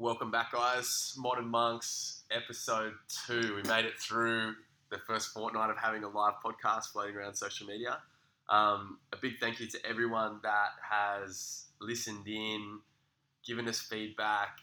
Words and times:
Welcome 0.00 0.30
back, 0.30 0.52
guys. 0.52 1.14
Modern 1.18 1.48
Monks, 1.48 2.22
episode 2.30 2.94
two. 3.26 3.54
We 3.54 3.68
made 3.68 3.84
it 3.84 3.98
through 3.98 4.54
the 4.90 4.96
first 4.96 5.28
fortnight 5.28 5.68
of 5.68 5.76
having 5.76 6.04
a 6.04 6.08
live 6.08 6.32
podcast 6.42 6.86
floating 6.86 7.16
around 7.16 7.34
social 7.34 7.66
media. 7.66 7.98
Um, 8.48 8.98
a 9.12 9.18
big 9.18 9.32
thank 9.40 9.60
you 9.60 9.66
to 9.66 9.86
everyone 9.86 10.40
that 10.42 10.70
has 10.88 11.66
listened 11.82 12.26
in, 12.26 12.78
given 13.46 13.68
us 13.68 13.78
feedback, 13.78 14.56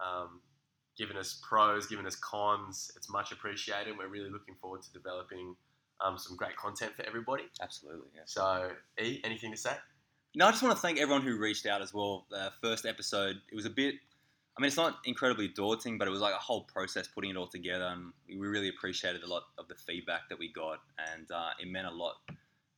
um, 0.00 0.40
given 0.98 1.16
us 1.16 1.40
pros, 1.48 1.86
given 1.86 2.04
us 2.04 2.16
cons. 2.16 2.90
It's 2.96 3.08
much 3.08 3.30
appreciated. 3.30 3.96
We're 3.96 4.08
really 4.08 4.30
looking 4.30 4.56
forward 4.60 4.82
to 4.82 4.92
developing 4.92 5.54
um, 6.04 6.18
some 6.18 6.36
great 6.36 6.56
content 6.56 6.96
for 6.96 7.06
everybody. 7.06 7.44
Absolutely. 7.62 8.08
Yeah. 8.16 8.22
So, 8.24 8.72
E, 9.00 9.20
anything 9.22 9.52
to 9.52 9.56
say? 9.56 9.76
No, 10.34 10.48
I 10.48 10.50
just 10.50 10.64
want 10.64 10.74
to 10.74 10.82
thank 10.82 10.98
everyone 10.98 11.22
who 11.22 11.38
reached 11.38 11.66
out 11.66 11.80
as 11.80 11.94
well. 11.94 12.26
The 12.28 12.50
first 12.60 12.86
episode, 12.86 13.36
it 13.52 13.54
was 13.54 13.66
a 13.66 13.70
bit. 13.70 13.94
I 14.56 14.62
mean, 14.62 14.66
it's 14.68 14.76
not 14.76 14.98
incredibly 15.04 15.48
daunting, 15.48 15.96
but 15.96 16.08
it 16.08 16.10
was 16.10 16.20
like 16.20 16.34
a 16.34 16.38
whole 16.38 16.64
process 16.64 17.06
putting 17.06 17.30
it 17.30 17.36
all 17.36 17.46
together, 17.46 17.86
and 17.86 18.12
we 18.28 18.46
really 18.46 18.68
appreciated 18.68 19.22
a 19.22 19.28
lot 19.28 19.44
of 19.58 19.68
the 19.68 19.74
feedback 19.74 20.28
that 20.28 20.38
we 20.38 20.52
got, 20.52 20.80
and 21.14 21.30
uh, 21.30 21.50
it 21.60 21.68
meant 21.68 21.86
a 21.86 21.90
lot 21.90 22.16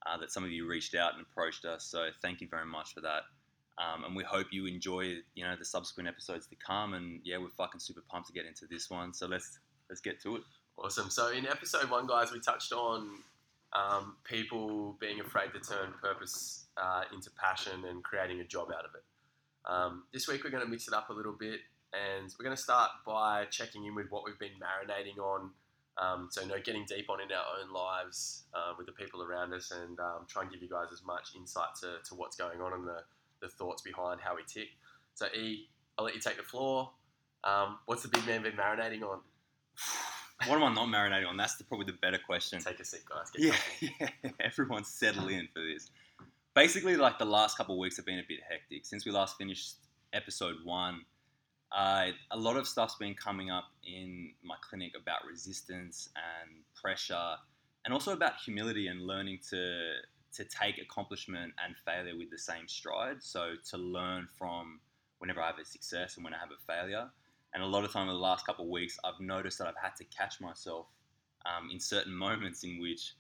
uh, 0.07 0.17
that 0.19 0.31
some 0.31 0.45
of 0.45 0.51
you 0.51 0.67
reached 0.67 0.95
out 0.95 1.15
and 1.15 1.23
approached 1.23 1.65
us. 1.65 1.85
So 1.85 2.09
thank 2.21 2.41
you 2.41 2.49
very 2.49 2.67
much 2.67 2.95
for 2.95 3.01
that. 3.01 3.23
Um, 3.79 4.05
and 4.05 4.15
we 4.15 4.23
hope 4.23 4.49
you 4.51 4.67
enjoy, 4.67 5.17
you 5.35 5.45
know, 5.45 5.57
the 5.59 5.65
subsequent 5.65 6.09
episodes 6.09 6.47
to 6.49 6.57
come. 6.57 6.95
And 6.95 7.21
yeah, 7.25 7.39
we're 7.39 7.49
fucking 7.49 7.81
super 7.81 8.03
pumped 8.11 8.29
to 8.29 8.35
get 8.35 8.45
into 8.47 8.67
this 8.71 8.91
one. 8.91 9.15
So 9.15 9.27
let's 9.27 9.59
let's 9.89 10.01
get 10.01 10.21
to 10.23 10.37
it. 10.37 10.43
Awesome. 10.77 11.11
So 11.11 11.31
in 11.31 11.47
episode 11.47 11.91
one, 11.91 12.07
guys, 12.07 12.33
we 12.33 12.41
touched 12.41 12.73
on 12.73 13.11
um, 13.73 14.17
people 14.25 14.97
being 15.01 15.21
afraid 15.21 15.53
to 15.55 15.61
turn 15.61 15.95
purpose 16.01 16.67
uh, 16.77 17.05
into 17.15 17.31
passion 17.31 17.85
and 17.89 18.03
creating 18.03 18.41
a 18.41 18.45
job 18.45 18.69
out 18.69 18.85
of 18.85 18.95
it. 18.95 19.03
Um, 19.67 20.05
this 20.13 20.29
week, 20.29 20.45
we're 20.45 20.51
going 20.51 20.65
to 20.65 20.69
mix 20.69 20.89
it 20.89 20.95
up 20.95 21.11
a 21.11 21.13
little 21.13 21.33
bit, 21.33 21.61
and 21.93 22.33
we're 22.39 22.45
going 22.45 22.57
to 22.57 22.63
start 22.63 22.91
by 23.07 23.47
checking 23.51 23.85
in 23.87 23.95
with 23.95 24.11
what 24.11 24.25
we've 24.25 24.39
been 24.39 24.59
marinating 24.61 25.19
on. 25.19 25.51
Um, 25.99 26.29
so, 26.31 26.41
you 26.41 26.49
know, 26.49 26.59
getting 26.65 26.85
deep 26.87 27.11
on 27.11 27.21
in 27.21 27.31
our 27.31 27.45
own 27.61 27.73
lives 27.73 28.45
uh, 28.55 28.73
with 28.77 28.87
the 28.87 28.93
people 28.93 29.23
around 29.23 29.53
us, 29.53 29.71
and 29.71 29.99
um, 30.01 30.27
try 30.29 30.43
and 30.43 30.51
give 30.51 30.63
you 30.63 30.69
guys 30.69 30.89
as 30.93 31.03
much 31.05 31.31
insight 31.37 31.75
to, 31.81 31.97
to 32.09 32.15
what's 32.15 32.37
going 32.37 32.61
on 32.61 32.73
and 32.73 32.87
the, 32.87 32.99
the 33.41 33.49
thoughts 33.49 33.83
behind 33.83 34.21
how 34.21 34.35
we 34.35 34.43
tick. 34.47 34.69
So, 35.15 35.27
E, 35.35 35.69
I'll 35.99 36.05
let 36.05 36.15
you 36.15 36.21
take 36.21 36.39
the 36.39 36.43
floor. 36.43 36.91
Um, 37.45 37.79
what's 37.87 38.03
the 38.03 38.09
big 38.09 38.27
man 38.27 38.43
been 38.43 38.53
marinating 38.53 39.03
on? 39.03 39.21
What 40.49 40.57
am 40.57 40.65
I 40.65 40.75
not 40.75 40.89
marinating 40.89 41.29
on? 41.29 41.37
That's 41.37 41.55
the, 41.55 41.63
probably 41.63 41.87
the 41.87 41.93
better 41.93 42.19
question. 42.19 42.59
Take 42.59 42.81
a 42.81 42.85
seat, 42.85 43.03
guys. 43.09 43.31
Get 43.31 43.55
Yeah, 43.81 43.89
yeah, 44.01 44.31
everyone 44.41 44.83
settle 44.83 45.29
in 45.29 45.47
for 45.55 45.63
this. 45.63 45.89
Basically, 46.55 46.97
like 46.97 47.19
the 47.19 47.25
last 47.25 47.57
couple 47.57 47.79
weeks 47.79 47.97
have 47.97 48.05
been 48.05 48.19
a 48.19 48.29
bit 48.29 48.41
hectic. 48.49 48.85
Since 48.85 49.07
we 49.07 49.13
last 49.13 49.39
finished 49.39 49.77
episode 50.13 50.57
one, 50.65 51.01
uh, 51.75 52.09
a 52.31 52.37
lot 52.37 52.59
of 52.59 52.69
stuff's 52.69 52.97
been 52.97 53.15
coming 53.15 53.51
up 53.51 53.65
in 53.87 54.33
my 54.43 54.57
clinic 54.61 54.93
about 55.01 55.25
resistance 55.27 56.11
and 56.15 56.51
pressure, 56.75 57.37
and 57.87 57.95
also 57.95 58.13
about 58.13 58.35
humility 58.45 58.89
and 58.89 59.07
learning 59.07 59.39
to 59.51 59.95
to 60.35 60.45
take 60.45 60.79
accomplishment 60.79 61.53
and 61.65 61.75
failure 61.85 62.17
with 62.17 62.31
the 62.31 62.39
same 62.39 62.67
stride. 62.67 63.23
So 63.23 63.55
to 63.71 63.77
learn 63.77 64.29
from 64.39 64.81
whenever 65.19 65.41
I 65.41 65.47
have 65.47 65.59
a 65.59 65.65
success 65.65 66.17
and 66.17 66.25
when 66.25 66.35
I 66.35 66.39
have 66.39 66.49
a 66.51 66.73
failure. 66.73 67.09
And 67.55 67.63
a 67.63 67.67
lot 67.67 67.85
of 67.85 67.93
time 67.93 68.09
in 68.09 68.15
the 68.15 68.21
last 68.21 68.47
couple 68.47 68.65
of 68.65 68.71
weeks, 68.71 68.99
I've 69.05 69.21
noticed 69.21 69.59
that 69.59 69.69
I've 69.69 69.83
had 69.83 69.95
to 69.97 70.05
catch 70.05 70.41
myself 70.41 70.87
um, 71.45 71.69
in 71.71 71.79
certain 71.79 72.15
moments 72.15 72.65
in 72.65 72.81
which 72.81 73.15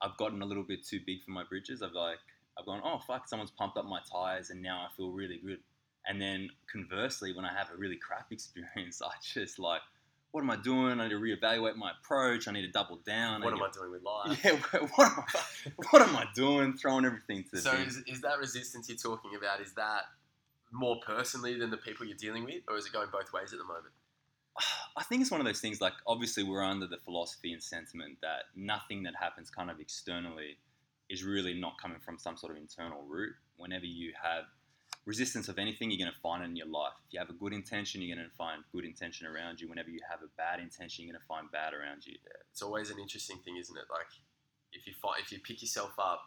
I've 0.00 0.16
gotten 0.16 0.42
a 0.42 0.46
little 0.46 0.62
bit 0.62 0.86
too 0.86 1.00
big 1.04 1.24
for 1.24 1.32
my 1.32 1.42
bridges. 1.42 1.82
I've 1.82 1.92
like 1.92 2.18
I've 2.58 2.66
gone, 2.66 2.80
oh 2.84 2.98
fuck, 2.98 3.28
someone's 3.28 3.50
pumped 3.50 3.76
up 3.76 3.84
my 3.84 4.00
tires, 4.10 4.50
and 4.50 4.62
now 4.62 4.86
I 4.88 4.94
feel 4.96 5.10
really 5.10 5.40
good. 5.44 5.58
And 6.06 6.20
then 6.20 6.50
conversely, 6.70 7.32
when 7.32 7.44
I 7.44 7.52
have 7.52 7.70
a 7.72 7.76
really 7.76 7.96
crap 7.96 8.26
experience, 8.30 9.00
I 9.02 9.10
just 9.22 9.58
like, 9.58 9.80
what 10.32 10.42
am 10.42 10.50
I 10.50 10.56
doing? 10.56 11.00
I 11.00 11.04
need 11.04 11.10
to 11.10 11.20
reevaluate 11.20 11.76
my 11.76 11.92
approach. 11.92 12.48
I 12.48 12.52
need 12.52 12.62
to 12.62 12.72
double 12.72 12.96
down. 13.06 13.40
What 13.40 13.50
I 13.50 13.56
am 13.56 13.58
need 13.58 13.66
I 13.66 13.70
doing 13.72 13.90
with 13.92 14.02
life? 14.02 14.40
Yeah, 14.44 14.58
what 14.96 15.12
am 15.12 15.18
I? 15.18 15.40
What 15.90 16.02
am 16.02 16.16
I 16.16 16.26
doing? 16.34 16.76
Throwing 16.76 17.04
everything 17.04 17.44
to 17.44 17.50
the 17.52 17.58
So 17.58 17.72
is, 17.72 18.02
is 18.08 18.20
that 18.22 18.38
resistance 18.40 18.88
you're 18.88 18.98
talking 18.98 19.30
about? 19.38 19.60
Is 19.60 19.74
that 19.74 20.02
more 20.72 20.96
personally 21.06 21.56
than 21.56 21.70
the 21.70 21.76
people 21.76 22.04
you're 22.04 22.16
dealing 22.16 22.44
with, 22.44 22.62
or 22.68 22.76
is 22.76 22.86
it 22.86 22.92
going 22.92 23.08
both 23.12 23.32
ways 23.32 23.52
at 23.52 23.60
the 23.60 23.64
moment? 23.64 23.94
I 24.96 25.04
think 25.04 25.22
it's 25.22 25.30
one 25.30 25.40
of 25.40 25.46
those 25.46 25.60
things 25.60 25.80
like 25.80 25.94
obviously 26.06 26.42
we're 26.42 26.64
under 26.64 26.86
the 26.86 26.98
philosophy 27.04 27.52
and 27.52 27.62
sentiment 27.62 28.18
that 28.22 28.44
nothing 28.56 29.04
that 29.04 29.14
happens 29.18 29.50
kind 29.50 29.70
of 29.70 29.80
externally 29.80 30.58
is 31.10 31.22
really 31.24 31.54
not 31.54 31.74
coming 31.80 31.98
from 32.00 32.18
some 32.18 32.36
sort 32.36 32.52
of 32.52 32.58
internal 32.58 33.02
root. 33.02 33.34
Whenever 33.56 33.86
you 33.86 34.12
have 34.20 34.44
resistance 35.06 35.48
of 35.48 35.58
anything, 35.58 35.90
you're 35.90 35.98
going 35.98 36.12
to 36.12 36.20
find 36.20 36.42
it 36.42 36.46
in 36.46 36.56
your 36.56 36.66
life. 36.66 36.94
If 37.06 37.12
you 37.12 37.20
have 37.20 37.30
a 37.30 37.34
good 37.34 37.52
intention, 37.52 38.00
you're 38.00 38.16
going 38.16 38.28
to 38.28 38.36
find 38.36 38.62
good 38.72 38.84
intention 38.84 39.26
around 39.26 39.60
you. 39.60 39.68
Whenever 39.68 39.90
you 39.90 40.00
have 40.08 40.20
a 40.22 40.30
bad 40.36 40.60
intention, 40.60 41.04
you're 41.04 41.12
going 41.12 41.20
to 41.20 41.26
find 41.26 41.50
bad 41.52 41.74
around 41.74 42.06
you. 42.06 42.14
It's 42.50 42.62
always 42.62 42.90
an 42.90 42.98
interesting 42.98 43.38
thing, 43.44 43.56
isn't 43.58 43.76
it? 43.76 43.84
Like 43.90 44.08
if 44.72 44.86
you 44.86 44.94
find, 45.00 45.16
if 45.22 45.30
you 45.30 45.38
pick 45.38 45.62
yourself 45.62 45.92
up, 45.98 46.22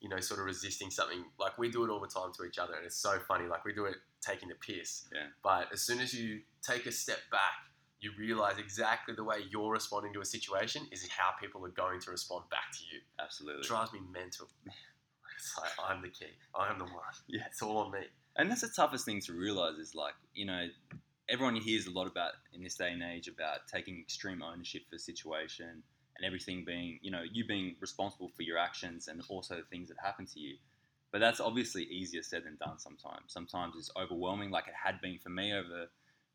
you 0.00 0.08
know, 0.08 0.18
sort 0.20 0.40
of 0.40 0.46
resisting 0.46 0.90
something. 0.90 1.24
Like 1.38 1.58
we 1.58 1.70
do 1.70 1.84
it 1.84 1.90
all 1.90 2.00
the 2.00 2.08
time 2.08 2.32
to 2.38 2.44
each 2.44 2.58
other, 2.58 2.74
and 2.74 2.86
it's 2.86 2.96
so 2.96 3.18
funny. 3.28 3.46
Like 3.46 3.64
we 3.64 3.74
do 3.74 3.84
it 3.84 3.96
taking 4.20 4.48
the 4.48 4.54
piss. 4.54 5.04
Yeah. 5.12 5.26
But 5.42 5.68
as 5.72 5.82
soon 5.82 6.00
as 6.00 6.14
you 6.14 6.40
take 6.62 6.86
a 6.86 6.92
step 6.92 7.18
back, 7.30 7.68
you 8.00 8.12
realize 8.18 8.58
exactly 8.58 9.14
the 9.14 9.24
way 9.24 9.38
you're 9.50 9.70
responding 9.70 10.12
to 10.14 10.20
a 10.20 10.24
situation 10.24 10.86
is 10.90 11.06
how 11.08 11.30
people 11.40 11.64
are 11.64 11.70
going 11.70 12.00
to 12.00 12.10
respond 12.10 12.44
back 12.50 12.72
to 12.72 12.84
you. 12.92 13.00
Absolutely. 13.22 13.60
It 13.60 13.66
drives 13.66 13.92
me 13.92 14.00
mental. 14.12 14.48
It's 15.36 15.58
like 15.58 15.70
I'm 15.88 16.02
the 16.02 16.08
key. 16.08 16.26
I'm 16.54 16.78
the 16.78 16.84
one. 16.84 17.14
Yeah. 17.28 17.42
It's 17.46 17.62
all 17.62 17.78
on 17.78 17.92
me. 17.92 18.00
And 18.36 18.50
that's 18.50 18.62
the 18.62 18.68
toughest 18.68 19.04
thing 19.04 19.20
to 19.22 19.32
realize 19.32 19.76
is 19.76 19.94
like, 19.94 20.14
you 20.34 20.46
know, 20.46 20.68
everyone 21.28 21.56
hears 21.56 21.86
a 21.86 21.90
lot 21.90 22.06
about 22.06 22.32
in 22.52 22.62
this 22.62 22.74
day 22.74 22.90
and 22.90 23.02
age 23.02 23.28
about 23.28 23.66
taking 23.72 23.98
extreme 23.98 24.42
ownership 24.42 24.82
for 24.88 24.96
the 24.96 24.98
situation 24.98 25.66
and 25.68 26.26
everything 26.26 26.64
being, 26.66 26.98
you 27.02 27.10
know, 27.10 27.22
you 27.30 27.46
being 27.46 27.76
responsible 27.80 28.30
for 28.34 28.42
your 28.42 28.58
actions 28.58 29.08
and 29.08 29.22
also 29.28 29.56
the 29.56 29.62
things 29.70 29.88
that 29.88 29.98
happen 30.02 30.26
to 30.26 30.40
you. 30.40 30.56
But 31.12 31.20
that's 31.20 31.40
obviously 31.40 31.84
easier 31.84 32.22
said 32.22 32.44
than 32.44 32.56
done 32.64 32.78
sometimes. 32.78 33.32
Sometimes 33.32 33.74
it's 33.76 33.90
overwhelming, 33.96 34.50
like 34.50 34.68
it 34.68 34.74
had 34.82 35.00
been 35.00 35.18
for 35.18 35.30
me 35.30 35.52
over 35.52 35.90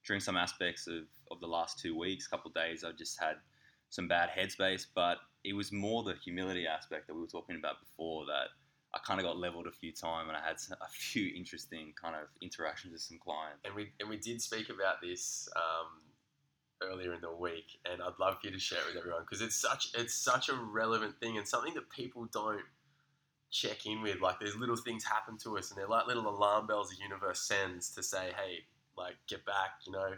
during 0.06 0.20
some 0.20 0.38
aspects 0.38 0.88
of, 0.88 1.04
of 1.32 1.40
the 1.40 1.48
last 1.48 1.80
two 1.80 1.98
weeks, 1.98 2.28
couple 2.28 2.52
days, 2.52 2.84
I 2.84 2.92
just 2.92 3.20
had 3.20 3.36
some 3.90 4.08
bad 4.08 4.30
headspace, 4.30 4.86
but 4.94 5.18
it 5.44 5.54
was 5.54 5.72
more 5.72 6.04
the 6.04 6.16
humility 6.24 6.68
aspect 6.68 7.08
that 7.08 7.14
we 7.14 7.22
were 7.22 7.28
talking 7.28 7.56
about 7.56 7.80
before 7.80 8.26
that 8.26 8.48
I 8.94 9.00
kind 9.06 9.20
of 9.20 9.26
got 9.26 9.38
leveled 9.38 9.68
a 9.68 9.72
few 9.72 9.92
times 9.92 10.30
and 10.30 10.38
I 10.38 10.42
had 10.46 10.56
a 10.82 10.90
few 10.90 11.34
interesting 11.36 11.94
kind 12.02 12.16
of 12.16 12.28
interactions 12.42 12.94
with 12.94 13.02
some 13.02 13.20
clients. 13.20 13.60
and 13.66 13.76
we 13.76 13.92
and 14.00 14.10
we 14.10 14.18
did 14.18 14.42
speak 14.42 14.70
about 14.70 15.02
this 15.02 15.50
um, 15.56 16.02
earlier 16.82 17.14
in 17.14 17.22
the 17.22 17.36
week, 17.36 17.80
and 17.90 18.02
I'd 18.02 18.20
love 18.20 18.38
for 18.40 18.48
you 18.48 18.54
to 18.54 18.60
share 18.60 18.80
it 18.80 18.88
with 18.88 18.98
everyone 18.98 19.24
because 19.24 19.42
it's 19.42 19.56
such 19.56 19.92
it's 19.96 20.16
such 20.16 20.50
a 20.50 20.56
relevant 20.56 21.20
thing 21.20 21.38
and 21.38 21.48
something 21.48 21.74
that 21.74 21.90
people 21.90 22.28
don't 22.32 22.64
check 23.52 23.86
in 23.86 24.02
with. 24.02 24.22
Like, 24.22 24.40
there's 24.40 24.56
little 24.56 24.78
things 24.78 25.04
happen 25.04 25.38
to 25.40 25.58
us, 25.58 25.72
and 25.72 25.78
they're 25.78 25.88
like 25.88 26.08
little 26.08 26.28
alarm 26.28 26.68
bells 26.68 26.90
the 26.90 27.02
universe 27.02 27.42
sends 27.42 27.90
to 27.96 28.04
say, 28.04 28.32
"Hey, 28.38 28.66
like, 28.98 29.16
get 29.28 29.46
back." 29.46 29.80
You 29.86 29.94
know. 29.94 30.14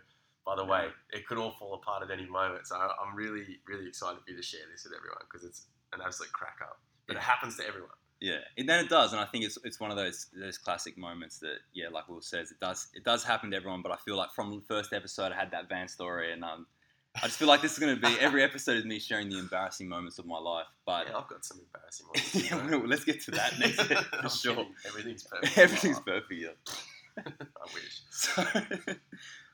By 0.46 0.56
the 0.56 0.64
way, 0.64 0.88
it 1.12 1.28
could 1.28 1.38
all 1.38 1.52
fall 1.52 1.74
apart 1.74 2.04
at 2.04 2.10
any 2.10 2.26
moment. 2.26 2.68
So 2.68 2.78
I'm 2.78 3.14
really, 3.18 3.60
really 3.68 3.86
excited 3.86 4.22
for 4.24 4.32
you 4.32 4.38
to 4.38 4.42
share 4.42 4.62
this 4.72 4.86
with 4.86 4.94
everyone 4.98 5.20
because 5.30 5.46
it's 5.46 5.66
an 5.92 6.00
absolute 6.02 6.32
crack 6.32 6.60
up. 6.62 6.80
But 7.06 7.18
it 7.18 7.22
happens 7.22 7.58
to 7.58 7.68
everyone. 7.68 7.90
Yeah, 8.22 8.38
and 8.58 8.68
then 8.68 8.84
it 8.84 8.88
does, 8.90 9.12
and 9.12 9.20
I 9.22 9.26
think 9.26 9.44
it's 9.44 9.58
it's 9.66 9.78
one 9.82 9.92
of 9.92 9.98
those 9.98 10.28
those 10.34 10.58
classic 10.58 10.98
moments 10.98 11.40
that 11.40 11.58
yeah, 11.74 11.90
like 11.90 12.08
Will 12.08 12.22
says, 12.22 12.50
it 12.52 12.62
does 12.62 12.88
it 12.94 13.04
does 13.04 13.26
happen 13.26 13.52
to 13.52 13.58
everyone. 13.58 13.82
But 13.82 13.92
I 13.92 13.98
feel 13.98 14.16
like 14.16 14.32
from 14.32 14.50
the 14.56 14.62
first 14.70 14.94
episode, 14.94 15.34
I 15.34 15.36
had 15.36 15.52
that 15.52 15.68
van 15.68 15.90
story, 15.90 16.32
and 16.32 16.46
um, 16.46 16.66
I 17.22 17.26
just 17.28 17.38
feel 17.38 17.50
like 17.50 17.62
this 17.62 17.74
is 17.74 17.80
going 17.80 17.94
to 17.96 18.02
be 18.02 18.16
every 18.22 18.42
episode 18.42 18.78
is 18.78 18.86
me 18.86 19.00
sharing 19.00 19.28
the 19.28 19.38
embarrassing 19.40 19.90
moments 19.90 20.18
of 20.18 20.26
my 20.26 20.40
life. 20.40 20.66
But 20.86 21.08
Yeah, 21.10 21.18
I've 21.18 21.28
got 21.28 21.44
some 21.44 21.60
embarrassing 21.60 22.08
ones. 22.16 22.50
yeah, 22.72 22.78
well, 22.78 22.88
let's 22.88 23.04
get 23.04 23.22
to 23.24 23.32
that 23.32 23.60
next 23.60 23.82
for 24.22 24.30
sure. 24.30 24.56
kidding. 24.56 24.74
Everything's 24.88 25.24
perfect. 25.24 25.58
Everything's 25.58 26.00
perfect. 26.00 26.32
Yeah. 26.32 26.50
I 27.18 27.74
wish. 27.74 28.02
So 28.12 28.44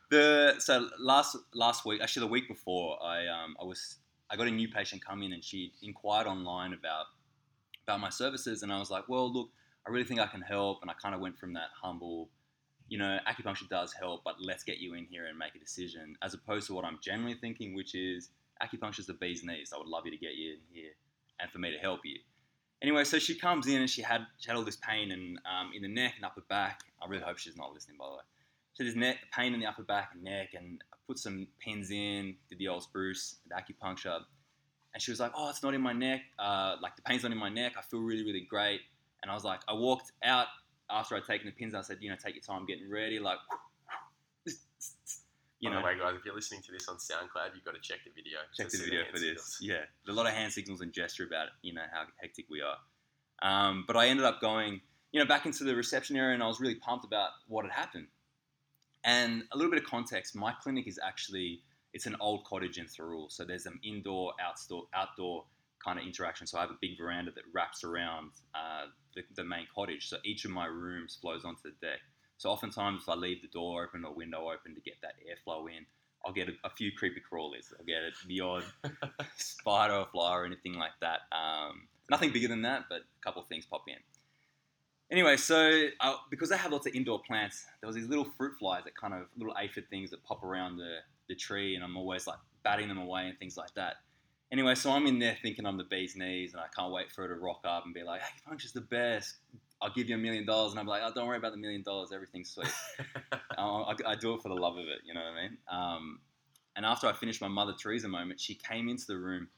the 0.09 0.55
so 0.59 0.89
last 0.99 1.35
last 1.53 1.85
week, 1.85 2.01
actually 2.01 2.27
the 2.27 2.31
week 2.31 2.47
before, 2.47 3.01
I 3.03 3.27
um 3.27 3.55
I 3.59 3.63
was 3.63 3.97
I 4.29 4.35
got 4.35 4.47
a 4.47 4.51
new 4.51 4.67
patient 4.67 5.03
come 5.03 5.23
in 5.23 5.33
and 5.33 5.43
she 5.43 5.73
inquired 5.81 6.27
online 6.27 6.73
about 6.73 7.05
about 7.87 7.99
my 7.99 8.09
services 8.09 8.63
and 8.63 8.71
I 8.71 8.79
was 8.79 8.91
like, 8.91 9.09
well, 9.09 9.31
look, 9.31 9.49
I 9.87 9.91
really 9.91 10.05
think 10.05 10.19
I 10.19 10.27
can 10.27 10.41
help, 10.41 10.79
and 10.81 10.89
I 10.89 10.93
kind 10.93 11.13
of 11.13 11.21
went 11.21 11.37
from 11.37 11.53
that 11.53 11.69
humble, 11.81 12.29
you 12.87 12.97
know, 12.97 13.17
acupuncture 13.27 13.67
does 13.69 13.93
help, 13.93 14.23
but 14.23 14.35
let's 14.39 14.63
get 14.63 14.77
you 14.77 14.93
in 14.93 15.05
here 15.05 15.25
and 15.25 15.37
make 15.37 15.55
a 15.55 15.59
decision, 15.59 16.15
as 16.21 16.33
opposed 16.33 16.67
to 16.67 16.73
what 16.73 16.85
I'm 16.85 16.99
generally 17.01 17.35
thinking, 17.35 17.75
which 17.75 17.95
is 17.95 18.29
acupuncture 18.61 18.99
is 18.99 19.07
the 19.07 19.13
bee's 19.13 19.43
knees. 19.43 19.71
I 19.73 19.77
would 19.77 19.87
love 19.87 20.05
you 20.05 20.11
to 20.11 20.17
get 20.17 20.35
you 20.35 20.53
in 20.53 20.59
here 20.71 20.91
and 21.39 21.51
for 21.51 21.59
me 21.59 21.71
to 21.71 21.77
help 21.77 22.01
you. 22.03 22.19
Anyway, 22.83 23.05
so 23.05 23.17
she 23.17 23.33
comes 23.33 23.65
in 23.67 23.79
and 23.79 23.89
she 23.89 24.01
had 24.01 24.27
she 24.37 24.49
had 24.49 24.57
all 24.57 24.65
this 24.65 24.75
pain 24.75 25.11
and 25.11 25.39
um, 25.45 25.71
in 25.73 25.81
the 25.81 25.87
neck 25.87 26.15
and 26.17 26.25
upper 26.25 26.41
back. 26.49 26.81
I 27.01 27.07
really 27.07 27.23
hope 27.23 27.37
she's 27.37 27.55
not 27.55 27.73
listening, 27.73 27.95
by 27.97 28.05
the 28.07 28.11
way. 28.11 28.23
She 28.73 28.83
had 28.83 28.91
this 28.91 28.99
neck 28.99 29.17
pain 29.31 29.53
in 29.53 29.61
the 29.61 29.65
upper 29.65 29.83
back 29.83 30.09
and 30.13 30.21
neck, 30.21 30.49
and 30.53 30.83
I 30.91 30.97
put 31.07 31.17
some 31.17 31.47
pins 31.59 31.91
in, 31.91 32.35
did 32.49 32.59
the 32.59 32.67
old 32.67 32.83
spruce, 32.83 33.37
the 33.47 33.55
acupuncture, 33.55 34.19
and 34.93 35.01
she 35.01 35.11
was 35.11 35.21
like, 35.21 35.31
"Oh, 35.33 35.49
it's 35.49 35.63
not 35.63 35.73
in 35.73 35.81
my 35.81 35.93
neck. 35.93 36.23
Uh, 36.37 36.75
like 36.81 36.97
the 36.97 37.01
pain's 37.03 37.23
not 37.23 37.31
in 37.31 37.37
my 37.37 37.47
neck. 37.47 37.73
I 37.77 37.81
feel 37.81 38.01
really, 38.01 38.25
really 38.25 38.45
great." 38.49 38.81
And 39.21 39.31
I 39.31 39.33
was 39.33 39.45
like, 39.45 39.61
I 39.69 39.73
walked 39.73 40.11
out 40.21 40.47
after 40.91 41.15
I'd 41.15 41.23
taken 41.23 41.45
the 41.45 41.53
pins. 41.53 41.73
I 41.73 41.81
said, 41.81 41.99
"You 42.01 42.09
know, 42.09 42.17
take 42.21 42.35
your 42.35 42.43
time 42.43 42.65
getting 42.65 42.91
ready." 42.91 43.17
Like, 43.17 43.37
you 45.63 45.69
By 45.69 45.75
know, 45.75 45.81
the 45.81 45.85
way, 45.85 45.97
guys, 45.97 46.15
if 46.19 46.25
you're 46.25 46.35
listening 46.35 46.61
to 46.63 46.73
this 46.73 46.89
on 46.89 46.97
SoundCloud, 46.97 47.55
you've 47.55 47.63
got 47.63 47.73
to 47.73 47.79
check 47.79 47.99
the 48.03 48.11
video. 48.13 48.39
check 48.53 48.67
the 48.67 48.79
video 48.79 49.05
for 49.09 49.17
this. 49.17 49.55
signals. 49.55 49.57
Yeah, 49.61 50.11
a 50.11 50.13
lot 50.13 50.25
of 50.25 50.33
hand 50.33 50.51
signals 50.51 50.81
and 50.81 50.91
gesture 50.91 51.25
about 51.25 51.47
you 51.61 51.73
know 51.73 51.83
how 51.89 52.03
hectic 52.21 52.47
we 52.49 52.61
are. 52.61 52.75
Um, 53.41 53.85
but 53.87 53.95
I 53.95 54.07
ended 54.07 54.25
up 54.25 54.41
going, 54.41 54.81
you 55.13 55.21
know, 55.21 55.25
back 55.25 55.45
into 55.45 55.63
the 55.63 55.73
reception 55.73 56.17
area, 56.17 56.33
and 56.33 56.43
I 56.43 56.47
was 56.47 56.59
really 56.59 56.75
pumped 56.75 57.05
about 57.05 57.29
what 57.47 57.63
had 57.63 57.71
happened. 57.71 58.07
And 59.05 59.43
a 59.53 59.57
little 59.57 59.71
bit 59.71 59.81
of 59.81 59.89
context: 59.89 60.35
my 60.35 60.51
clinic 60.51 60.85
is 60.85 60.99
actually 61.01 61.61
it's 61.93 62.07
an 62.07 62.17
old 62.19 62.43
cottage 62.43 62.77
in 62.77 62.85
Thirroul, 62.85 63.31
so 63.31 63.45
there's 63.45 63.65
an 63.65 63.79
indoor, 63.85 64.33
outdoor, 64.41 64.83
outdoor 64.93 65.45
kind 65.81 65.97
of 65.97 66.05
interaction. 66.05 66.45
So 66.45 66.57
I 66.57 66.61
have 66.61 66.71
a 66.71 66.77
big 66.81 66.97
veranda 66.97 67.31
that 67.35 67.43
wraps 67.53 67.85
around 67.85 68.31
uh, 68.53 68.87
the, 69.15 69.21
the 69.35 69.45
main 69.45 69.67
cottage. 69.73 70.09
So 70.09 70.17
each 70.25 70.43
of 70.43 70.51
my 70.51 70.65
rooms 70.65 71.17
flows 71.21 71.45
onto 71.45 71.61
the 71.63 71.87
deck. 71.87 71.99
So 72.43 72.49
oftentimes, 72.49 73.03
if 73.03 73.07
I 73.09 73.15
leave 73.15 73.41
the 73.41 73.47
door 73.47 73.85
open 73.85 74.03
or 74.03 74.13
window 74.13 74.49
open 74.49 74.75
to 74.75 74.81
get 74.81 74.95
that 75.01 75.13
airflow 75.23 75.65
in, 75.69 75.85
I'll 76.25 76.33
get 76.33 76.49
a, 76.49 76.51
a 76.65 76.69
few 76.69 76.91
creepy 76.91 77.21
crawlies. 77.21 77.71
I'll 77.79 77.85
get 77.85 78.01
the 78.27 78.41
odd 78.41 78.65
spider 79.37 79.93
or 79.93 80.07
fly 80.07 80.33
or 80.33 80.45
anything 80.45 80.73
like 80.73 80.91
that. 80.99 81.21
Um, 81.31 81.87
nothing 82.11 82.33
bigger 82.33 82.49
than 82.49 82.61
that, 82.63 82.87
but 82.89 82.97
a 82.97 83.23
couple 83.23 83.41
of 83.41 83.47
things 83.47 83.65
pop 83.65 83.83
in. 83.87 83.95
Anyway, 85.09 85.37
so 85.37 85.87
uh, 86.01 86.15
because 86.29 86.51
I 86.51 86.57
have 86.57 86.73
lots 86.73 86.85
of 86.85 86.93
indoor 86.93 87.21
plants, 87.25 87.65
there 87.79 87.87
was 87.87 87.95
these 87.95 88.09
little 88.09 88.27
fruit 88.37 88.57
flies 88.59 88.83
that 88.83 88.97
kind 88.97 89.13
of 89.13 89.27
little 89.37 89.55
aphid 89.57 89.89
things 89.89 90.09
that 90.09 90.21
pop 90.25 90.43
around 90.43 90.75
the, 90.75 90.97
the 91.29 91.35
tree, 91.35 91.75
and 91.75 91.83
I'm 91.83 91.95
always 91.95 92.27
like 92.27 92.39
batting 92.65 92.89
them 92.89 92.97
away 92.97 93.29
and 93.29 93.39
things 93.39 93.55
like 93.55 93.73
that. 93.75 94.01
Anyway, 94.51 94.75
so 94.75 94.91
I'm 94.91 95.07
in 95.07 95.17
there 95.17 95.37
thinking 95.41 95.65
I'm 95.65 95.77
the 95.77 95.85
bee's 95.85 96.17
knees, 96.17 96.51
and 96.51 96.61
I 96.61 96.65
can't 96.77 96.91
wait 96.91 97.09
for 97.09 97.21
her 97.21 97.33
to 97.33 97.39
rock 97.39 97.61
up 97.63 97.85
and 97.85 97.93
be 97.93 98.03
like, 98.03 98.21
"Hey, 98.21 98.33
Punch 98.45 98.65
is 98.65 98.73
the 98.73 98.81
best. 98.81 99.35
I'll 99.83 99.93
give 99.93 100.07
you 100.07 100.15
a 100.15 100.19
million 100.19 100.45
dollars," 100.45 100.71
and 100.71 100.79
I'm 100.79 100.87
like, 100.87 101.01
"Oh, 101.03 101.11
don't 101.13 101.27
worry 101.27 101.37
about 101.37 101.51
the 101.51 101.57
million 101.57 101.83
dollars. 101.83 102.11
Everything's 102.13 102.49
sweet." 102.51 102.71
Uh, 103.57 103.81
I, 103.83 103.95
I 104.07 104.15
do 104.15 104.33
it 104.33 104.41
for 104.41 104.49
the 104.49 104.55
love 104.55 104.77
of 104.77 104.87
it, 104.87 104.99
you 105.05 105.13
know 105.13 105.19
what 105.19 105.33
I 105.37 105.41
mean? 105.43 105.57
Um, 105.69 106.19
and 106.75 106.85
after 106.85 107.07
I 107.07 107.13
finished 107.13 107.41
my 107.41 107.49
Mother 107.49 107.73
Teresa 107.73 108.07
moment, 108.07 108.39
she 108.39 108.55
came 108.55 108.89
into 108.89 109.05
the 109.07 109.17
room 109.17 109.49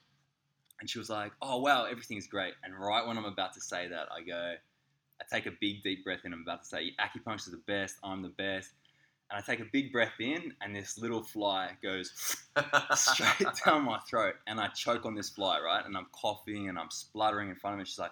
and 0.80 0.90
she 0.90 1.00
was 1.00 1.10
like, 1.10 1.32
"Oh 1.42 1.60
wow, 1.60 1.86
everything's 1.86 2.28
great." 2.28 2.54
And 2.64 2.74
right 2.78 3.06
when 3.06 3.18
I'm 3.18 3.26
about 3.26 3.54
to 3.54 3.62
say 3.62 3.88
that, 3.88 4.08
I 4.12 4.22
go, 4.22 4.56
I 5.22 5.36
take 5.36 5.46
a 5.46 5.54
big 5.62 5.84
deep 5.84 6.04
breath 6.04 6.22
in. 6.26 6.34
I'm 6.34 6.42
about 6.42 6.64
to 6.64 6.68
say, 6.68 6.94
"Acupuncture 7.00 7.48
is 7.48 7.52
the 7.52 7.62
best. 7.68 7.96
I'm 8.04 8.22
the 8.22 8.30
best." 8.30 8.72
And 9.32 9.40
I 9.40 9.42
take 9.42 9.60
a 9.60 9.70
big 9.72 9.92
breath 9.92 10.20
in, 10.20 10.54
and 10.62 10.76
this 10.76 11.00
little 11.00 11.24
fly 11.24 11.72
goes 11.82 12.12
straight 12.96 13.48
down 13.66 13.84
my 13.84 14.00
throat, 14.08 14.36
and 14.46 14.60
I 14.60 14.68
choke 14.68 15.06
on 15.06 15.16
this 15.16 15.30
fly, 15.30 15.60
right? 15.60 15.84
And 15.84 15.98
I'm 15.98 16.06
coughing 16.12 16.70
and 16.70 16.78
I'm 16.78 16.92
spluttering 16.92 17.50
in 17.50 17.56
front 17.56 17.74
of 17.76 17.80
her. 17.80 17.86
She's 17.86 17.98
like, 17.98 18.12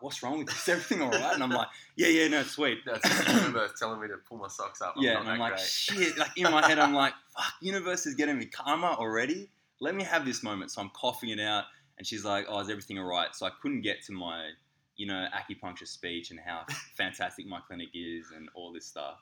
"What's 0.00 0.22
wrong 0.22 0.38
with 0.38 0.48
you? 0.48 0.54
Is 0.54 0.68
everything 0.68 1.02
all 1.02 1.10
right?" 1.10 1.34
And 1.34 1.42
I'm 1.42 1.50
like, 1.50 1.68
"Yeah, 1.96 2.08
yeah, 2.08 2.28
no, 2.28 2.42
sweet." 2.42 2.80
That's 2.84 3.06
just 3.08 3.28
universe 3.28 3.72
telling 3.78 4.00
me 4.00 4.08
to 4.08 4.16
pull 4.16 4.38
my 4.38 4.48
socks 4.48 4.82
up. 4.82 4.94
I'm 4.96 5.02
yeah, 5.02 5.14
not 5.14 5.22
and 5.22 5.30
I'm 5.30 5.38
like, 5.38 5.52
great. 5.54 5.66
shit. 5.66 6.18
Like 6.18 6.36
in 6.36 6.44
my 6.44 6.66
head, 6.66 6.78
I'm 6.78 6.94
like, 6.94 7.14
fuck, 7.36 7.52
universe 7.60 8.06
is 8.06 8.14
getting 8.14 8.38
me 8.38 8.46
karma 8.46 8.96
already. 8.98 9.48
Let 9.80 9.94
me 9.94 10.04
have 10.04 10.24
this 10.24 10.42
moment. 10.42 10.70
So 10.70 10.80
I'm 10.80 10.90
coughing 10.90 11.30
it 11.30 11.40
out, 11.40 11.64
and 11.98 12.06
she's 12.06 12.24
like, 12.24 12.46
oh, 12.48 12.60
is 12.60 12.70
everything 12.70 12.98
all 12.98 13.06
right? 13.06 13.34
So 13.34 13.46
I 13.46 13.50
couldn't 13.60 13.82
get 13.82 14.02
to 14.04 14.12
my, 14.12 14.50
you 14.96 15.06
know, 15.06 15.26
acupuncture 15.34 15.88
speech 15.88 16.30
and 16.30 16.40
how 16.40 16.64
fantastic 16.96 17.46
my 17.46 17.60
clinic 17.66 17.88
is 17.94 18.26
and 18.34 18.48
all 18.54 18.72
this 18.72 18.86
stuff. 18.86 19.18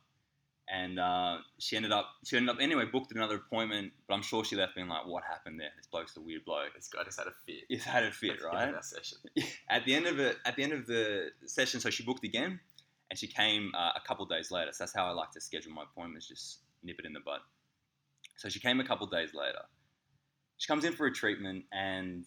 And 0.69 0.99
uh, 0.99 1.38
she 1.59 1.76
ended 1.76 1.93
up, 1.93 2.09
she 2.25 2.37
ended 2.37 2.55
up 2.55 2.61
anyway, 2.61 2.85
booked 2.85 3.12
another 3.12 3.37
appointment. 3.37 3.93
But 4.09 4.14
I'm 4.14 4.23
sure 4.23 4.44
she 4.44 4.56
left 4.56 4.75
being 4.75 4.88
like, 4.88 5.06
what 5.06 5.25
happened 5.25 5.61
there? 5.61 5.70
This 5.76 5.87
bloke's 5.87 6.17
a 6.17 6.20
weird 6.20 6.44
bloke. 6.44 6.75
This 6.75 6.88
guy 6.88 7.03
just 7.05 7.19
had 7.19 7.26
a 7.26 7.32
fit. 7.47 7.64
He's 7.69 7.85
had 7.85 8.05
a 8.05 8.12
fit, 8.12 8.43
right? 8.43 8.69
of 8.69 8.75
That 8.75 8.85
session. 8.85 9.19
at 9.69 9.85
the 9.85 9.94
end 9.94 10.06
of 10.06 10.19
it, 10.19 10.38
at 10.44 10.56
the 10.56 10.62
end 10.62 10.73
of 10.73 10.87
the 10.87 11.31
session, 11.47 11.81
so 11.81 11.91
she 11.91 12.05
booked 12.05 12.25
again, 12.25 12.61
and 13.11 13.19
she 13.19 13.26
came 13.26 13.73
uh, 13.76 13.91
a 13.97 14.00
couple 14.06 14.25
days 14.25 14.50
later. 14.50 14.73
So 14.73 14.85
that's 14.85 14.94
how 14.94 15.06
I 15.06 15.11
like 15.11 15.32
to 15.32 15.41
schedule 15.41 15.73
my 15.73 15.82
appointments, 15.82 16.29
just 16.29 16.61
nip 16.82 16.97
it 16.99 17.05
in 17.05 17.12
the 17.12 17.20
bud. 17.20 17.41
So 18.37 18.49
she 18.49 18.61
came 18.61 18.81
a 18.81 18.85
couple 18.85 19.06
days 19.06 19.35
later. 19.35 19.62
She 20.59 20.67
comes 20.67 20.85
in 20.85 20.93
for 20.93 21.06
a 21.06 21.12
treatment, 21.12 21.64
and 21.73 22.25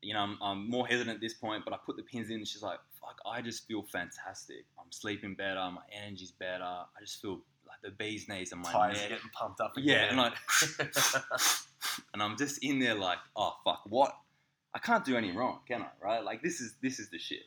you 0.00 0.14
know 0.14 0.20
I'm, 0.20 0.38
I'm 0.40 0.70
more 0.70 0.86
hesitant 0.86 1.16
at 1.16 1.20
this 1.20 1.34
point, 1.34 1.64
but 1.64 1.74
I 1.74 1.78
put 1.84 1.96
the 1.96 2.02
pins 2.02 2.30
in, 2.30 2.36
and 2.36 2.48
she's 2.48 2.62
like, 2.62 2.78
"Fuck, 3.00 3.18
I 3.26 3.42
just 3.42 3.66
feel 3.66 3.82
fantastic. 3.82 4.64
I'm 4.78 4.90
sleeping 4.90 5.34
better. 5.34 5.60
My 5.70 5.82
energy's 5.92 6.30
better. 6.30 6.62
I 6.64 7.00
just 7.00 7.20
feel 7.20 7.40
the 7.84 7.90
bee's 7.90 8.28
knees 8.28 8.50
and 8.52 8.60
my 8.62 8.72
Tires 8.72 8.96
neck." 8.98 9.08
getting 9.10 9.30
pumped 9.32 9.60
up 9.60 9.72
Yeah, 9.76 10.06
again. 10.06 10.08
and 10.10 10.18
like, 10.18 10.34
and 12.14 12.22
I'm 12.22 12.36
just 12.36 12.58
in 12.64 12.78
there 12.78 12.94
like, 12.94 13.18
oh 13.36 13.52
fuck, 13.64 13.82
what? 13.86 14.16
I 14.74 14.78
can't 14.80 15.04
do 15.04 15.16
any 15.16 15.30
wrong, 15.30 15.60
can 15.68 15.82
I? 15.82 15.88
Right? 16.02 16.24
Like 16.24 16.42
this 16.42 16.60
is 16.60 16.74
this 16.82 16.98
is 16.98 17.10
the 17.10 17.18
shit. 17.18 17.42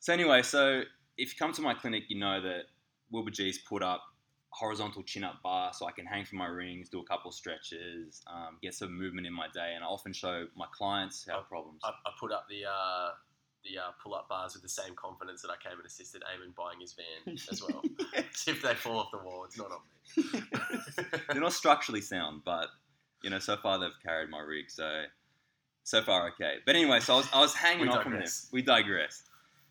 So 0.00 0.12
anyway, 0.12 0.42
so 0.42 0.82
if 1.16 1.32
you 1.32 1.38
come 1.38 1.52
to 1.54 1.62
my 1.62 1.74
clinic, 1.74 2.04
you 2.08 2.18
know 2.18 2.40
that 2.42 2.64
Wilbur 3.10 3.30
G's 3.30 3.58
put 3.58 3.82
up 3.82 4.02
horizontal 4.50 5.02
chin 5.02 5.24
up 5.24 5.42
bar 5.42 5.72
so 5.72 5.86
I 5.86 5.92
can 5.92 6.06
hang 6.06 6.24
from 6.24 6.38
my 6.38 6.46
rings, 6.46 6.88
do 6.88 7.00
a 7.00 7.04
couple 7.04 7.30
stretches, 7.32 8.22
um, 8.32 8.58
get 8.62 8.74
some 8.74 8.92
movement 8.98 9.26
in 9.26 9.32
my 9.32 9.46
day, 9.54 9.72
and 9.74 9.84
I 9.84 9.86
often 9.86 10.12
show 10.12 10.46
my 10.56 10.66
clients 10.72 11.26
have 11.28 11.48
problems. 11.48 11.80
I, 11.84 11.88
I 11.90 12.10
put 12.18 12.32
up 12.32 12.46
the 12.48 12.64
uh, 12.68 13.10
the 13.64 13.78
uh, 13.78 13.90
pull 14.02 14.14
up 14.14 14.28
bars 14.28 14.54
with 14.54 14.62
the 14.62 14.68
same 14.68 14.94
confidence 14.94 15.42
that 15.42 15.50
I 15.50 15.56
came 15.62 15.78
and 15.78 15.86
assisted 15.86 16.22
Eamon 16.22 16.54
buying 16.54 16.80
his 16.80 16.94
van 16.94 17.36
as 17.50 17.62
well. 17.62 17.82
if 18.14 18.62
they 18.62 18.74
fall 18.74 18.98
off 18.98 19.10
the 19.10 19.18
wall, 19.18 19.44
it's 19.44 19.58
not 19.58 19.70
on 19.70 19.80
me. 20.16 20.40
They're 21.30 21.40
not 21.40 21.52
structurally 21.52 22.00
sound, 22.00 22.42
but 22.44 22.68
you 23.22 23.30
know, 23.30 23.38
so 23.38 23.56
far 23.56 23.78
they've 23.78 23.90
carried 24.04 24.30
my 24.30 24.40
rig, 24.40 24.70
so 24.70 25.04
so 25.84 26.02
far 26.02 26.28
okay. 26.28 26.56
But 26.64 26.76
anyway, 26.76 27.00
so 27.00 27.14
I 27.14 27.16
was, 27.16 27.28
I 27.32 27.40
was 27.40 27.54
hanging 27.54 27.88
off 27.88 28.04
from 28.04 28.18
this. 28.18 28.48
We 28.52 28.62
digress. 28.62 29.24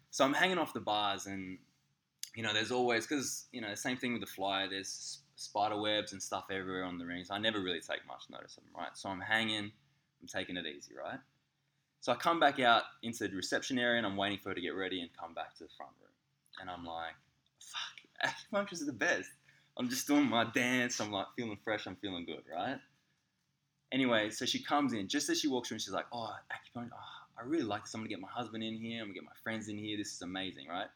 So 0.09 0.25
I'm 0.25 0.33
hanging 0.33 0.57
off 0.57 0.73
the 0.73 0.79
bars, 0.79 1.27
and 1.27 1.57
you 2.35 2.43
know, 2.43 2.53
there's 2.53 2.71
always 2.71 3.07
because 3.07 3.45
you 3.51 3.61
know, 3.61 3.73
same 3.75 3.97
thing 3.97 4.13
with 4.13 4.21
the 4.21 4.27
flyer. 4.27 4.67
There's 4.69 5.19
spider 5.35 5.79
webs 5.79 6.13
and 6.13 6.21
stuff 6.21 6.45
everywhere 6.51 6.83
on 6.83 6.97
the 6.97 7.05
rings. 7.05 7.29
I 7.31 7.37
never 7.37 7.61
really 7.61 7.79
take 7.79 8.05
much 8.07 8.23
notice 8.29 8.57
of 8.57 8.63
them, 8.63 8.73
right? 8.75 8.95
So 8.95 9.09
I'm 9.09 9.21
hanging, 9.21 9.71
I'm 10.21 10.27
taking 10.27 10.57
it 10.57 10.65
easy, 10.65 10.93
right? 10.95 11.19
So 11.99 12.11
I 12.11 12.15
come 12.15 12.39
back 12.39 12.59
out 12.59 12.83
into 13.03 13.27
the 13.27 13.35
reception 13.35 13.79
area, 13.79 13.97
and 13.97 14.05
I'm 14.05 14.17
waiting 14.17 14.39
for 14.41 14.49
her 14.49 14.55
to 14.55 14.61
get 14.61 14.75
ready 14.75 15.01
and 15.01 15.09
come 15.19 15.33
back 15.33 15.55
to 15.57 15.63
the 15.63 15.69
front 15.75 15.91
room, 15.99 16.11
and 16.61 16.69
I'm 16.69 16.85
like, 16.85 17.15
fuck, 17.59 18.33
acupuncture's 18.53 18.85
the 18.85 18.93
best. 18.93 19.29
I'm 19.77 19.89
just 19.89 20.07
doing 20.07 20.27
my 20.27 20.45
dance. 20.55 20.99
I'm 20.99 21.11
like 21.11 21.27
feeling 21.35 21.57
fresh. 21.63 21.85
I'm 21.85 21.95
feeling 21.97 22.25
good, 22.25 22.43
right? 22.51 22.79
Anyway, 23.91 24.29
so 24.31 24.45
she 24.45 24.61
comes 24.61 24.93
in 24.93 25.07
just 25.07 25.29
as 25.29 25.39
she 25.39 25.47
walks 25.47 25.71
in. 25.71 25.77
She's 25.77 25.93
like, 25.93 26.07
"Oh, 26.11 26.33
acupuncture. 26.51 26.89
Oh, 26.93 27.39
I 27.39 27.43
really 27.43 27.63
like 27.63 27.83
this. 27.83 27.93
I'm 27.93 28.01
gonna 28.01 28.09
get 28.09 28.19
my 28.19 28.27
husband 28.27 28.63
in 28.63 28.73
here. 28.73 29.01
I'm 29.01 29.09
gonna 29.09 29.13
get 29.13 29.23
my 29.23 29.37
friends 29.43 29.69
in 29.69 29.77
here. 29.77 29.97
This 29.97 30.13
is 30.13 30.21
amazing, 30.21 30.67
right?" 30.67 30.87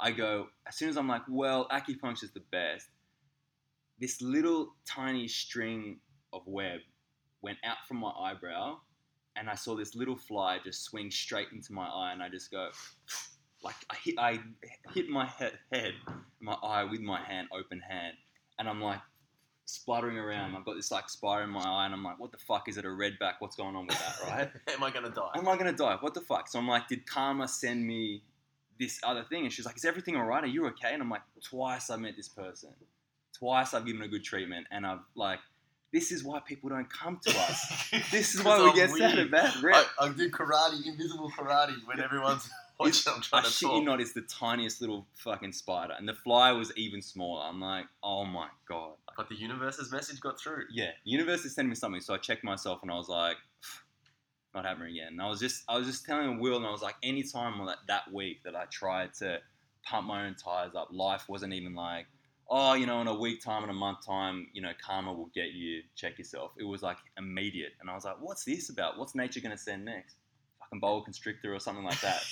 I 0.00 0.10
go 0.10 0.48
as 0.66 0.76
soon 0.76 0.88
as 0.88 0.96
I'm 0.96 1.08
like, 1.08 1.22
"Well, 1.28 1.68
acupuncture's 1.68 2.32
the 2.32 2.40
best." 2.50 2.88
This 3.98 4.20
little 4.20 4.74
tiny 4.84 5.28
string 5.28 6.00
of 6.32 6.46
web 6.46 6.80
went 7.42 7.58
out 7.62 7.86
from 7.86 7.98
my 7.98 8.10
eyebrow, 8.10 8.80
and 9.36 9.48
I 9.48 9.54
saw 9.54 9.74
this 9.74 9.94
little 9.94 10.16
fly 10.16 10.58
just 10.62 10.84
swing 10.84 11.10
straight 11.10 11.48
into 11.52 11.72
my 11.72 11.86
eye, 11.86 12.12
and 12.12 12.22
I 12.22 12.28
just 12.28 12.50
go, 12.50 12.68
like 13.62 13.76
I 13.90 13.96
hit, 13.96 14.14
I 14.18 14.40
hit 14.92 15.08
my 15.08 15.26
head, 15.26 15.58
head 15.72 15.94
my 16.40 16.54
eye 16.62 16.84
with 16.84 17.00
my 17.00 17.20
hand, 17.22 17.48
open 17.52 17.80
hand, 17.80 18.14
and 18.58 18.68
I'm 18.68 18.80
like 18.80 19.00
spluttering 19.64 20.18
around. 20.18 20.54
I've 20.54 20.64
got 20.64 20.74
this 20.74 20.90
like 20.90 21.08
spider 21.08 21.44
in 21.44 21.50
my 21.50 21.62
eye, 21.62 21.86
and 21.86 21.94
I'm 21.94 22.04
like, 22.04 22.18
what 22.18 22.32
the 22.32 22.38
fuck 22.38 22.68
is 22.68 22.76
it? 22.76 22.84
A 22.84 22.88
redback? 22.88 23.34
What's 23.38 23.56
going 23.56 23.76
on 23.76 23.86
with 23.86 23.98
that, 23.98 24.28
right? 24.28 24.50
Am 24.74 24.82
I 24.82 24.90
gonna 24.90 25.10
die? 25.10 25.30
Am 25.34 25.48
I 25.48 25.56
gonna 25.56 25.72
die? 25.72 25.96
What 26.00 26.14
the 26.14 26.20
fuck? 26.20 26.48
So 26.48 26.58
I'm 26.58 26.68
like, 26.68 26.88
did 26.88 27.06
karma 27.06 27.48
send 27.48 27.86
me 27.86 28.22
this 28.78 29.00
other 29.02 29.24
thing? 29.24 29.44
And 29.44 29.52
she's 29.52 29.66
like, 29.66 29.76
is 29.76 29.84
everything 29.84 30.16
all 30.16 30.24
right? 30.24 30.44
Are 30.44 30.48
you 30.48 30.66
okay? 30.68 30.92
And 30.92 31.02
I'm 31.02 31.10
like, 31.10 31.22
twice 31.42 31.90
I 31.90 31.96
met 31.96 32.16
this 32.16 32.28
person, 32.28 32.70
twice 33.36 33.74
I've 33.74 33.86
given 33.86 34.02
a 34.02 34.08
good 34.08 34.24
treatment, 34.24 34.66
and 34.70 34.86
I've 34.86 35.00
like, 35.14 35.38
this 35.92 36.10
is 36.10 36.24
why 36.24 36.40
people 36.40 36.70
don't 36.70 36.90
come 36.90 37.20
to 37.22 37.30
us. 37.38 37.90
This 38.10 38.34
is 38.34 38.42
why 38.44 38.62
we 38.62 38.72
get 38.74 38.90
sad 38.90 39.18
and 39.18 39.30
bad 39.30 39.62
rep. 39.62 39.86
I, 39.98 40.06
I 40.06 40.08
do 40.12 40.30
karate, 40.30 40.86
invisible 40.86 41.30
karate, 41.30 41.74
when 41.84 42.00
everyone's 42.00 42.48
watching. 42.80 43.12
I'm 43.12 43.22
I 43.32 43.42
to 43.42 43.50
shit 43.50 43.68
talk. 43.68 43.78
you 43.78 43.84
not, 43.84 44.00
it's 44.00 44.12
the 44.12 44.22
tiniest 44.22 44.80
little 44.80 45.06
fucking 45.14 45.52
spider, 45.52 45.94
and 45.96 46.08
the 46.08 46.14
fly 46.14 46.52
was 46.52 46.72
even 46.76 47.02
smaller. 47.02 47.44
I'm 47.44 47.60
like, 47.60 47.84
oh 48.02 48.24
my 48.24 48.48
god. 48.66 48.94
But 49.16 49.28
the 49.28 49.34
universe's 49.34 49.92
message 49.92 50.20
got 50.20 50.40
through. 50.40 50.64
Yeah, 50.72 50.90
the 51.04 51.10
universe 51.10 51.44
is 51.44 51.54
sending 51.54 51.68
me 51.70 51.76
something. 51.76 52.00
So 52.00 52.14
I 52.14 52.18
checked 52.18 52.44
myself, 52.44 52.80
and 52.82 52.90
I 52.90 52.94
was 52.94 53.08
like, 53.08 53.36
not 54.54 54.64
happening 54.64 54.92
again. 54.96 55.08
And 55.12 55.20
I 55.22 55.28
was 55.28 55.40
just, 55.40 55.64
I 55.68 55.76
was 55.76 55.86
just 55.86 56.06
telling 56.06 56.40
Will, 56.40 56.56
and 56.56 56.66
I 56.66 56.70
was 56.70 56.82
like, 56.82 56.96
any 57.02 57.22
time 57.22 57.60
on 57.60 57.66
that 57.66 57.78
that 57.88 58.12
week 58.12 58.42
that 58.44 58.56
I 58.56 58.64
tried 58.70 59.12
to 59.14 59.38
pump 59.84 60.06
my 60.06 60.26
own 60.26 60.36
tires 60.36 60.74
up, 60.74 60.88
life 60.90 61.28
wasn't 61.28 61.52
even 61.52 61.74
like, 61.74 62.06
oh, 62.54 62.74
you 62.74 62.84
know, 62.84 63.00
in 63.00 63.06
a 63.08 63.14
week 63.14 63.42
time, 63.42 63.64
in 63.64 63.70
a 63.70 63.74
month 63.74 64.04
time, 64.04 64.46
you 64.52 64.60
know, 64.60 64.72
karma 64.84 65.10
will 65.12 65.30
get 65.34 65.52
you. 65.52 65.80
Check 65.96 66.18
yourself. 66.18 66.52
It 66.58 66.64
was 66.64 66.82
like 66.82 66.98
immediate, 67.16 67.72
and 67.80 67.88
I 67.88 67.94
was 67.94 68.04
like, 68.04 68.16
what's 68.20 68.44
this 68.44 68.68
about? 68.68 68.98
What's 68.98 69.14
nature 69.14 69.40
gonna 69.40 69.56
send 69.56 69.84
next? 69.86 70.16
Fucking 70.60 70.78
boa 70.80 71.02
constrictor 71.02 71.54
or 71.54 71.58
something 71.58 71.84
like 71.84 72.00
that. 72.02 72.22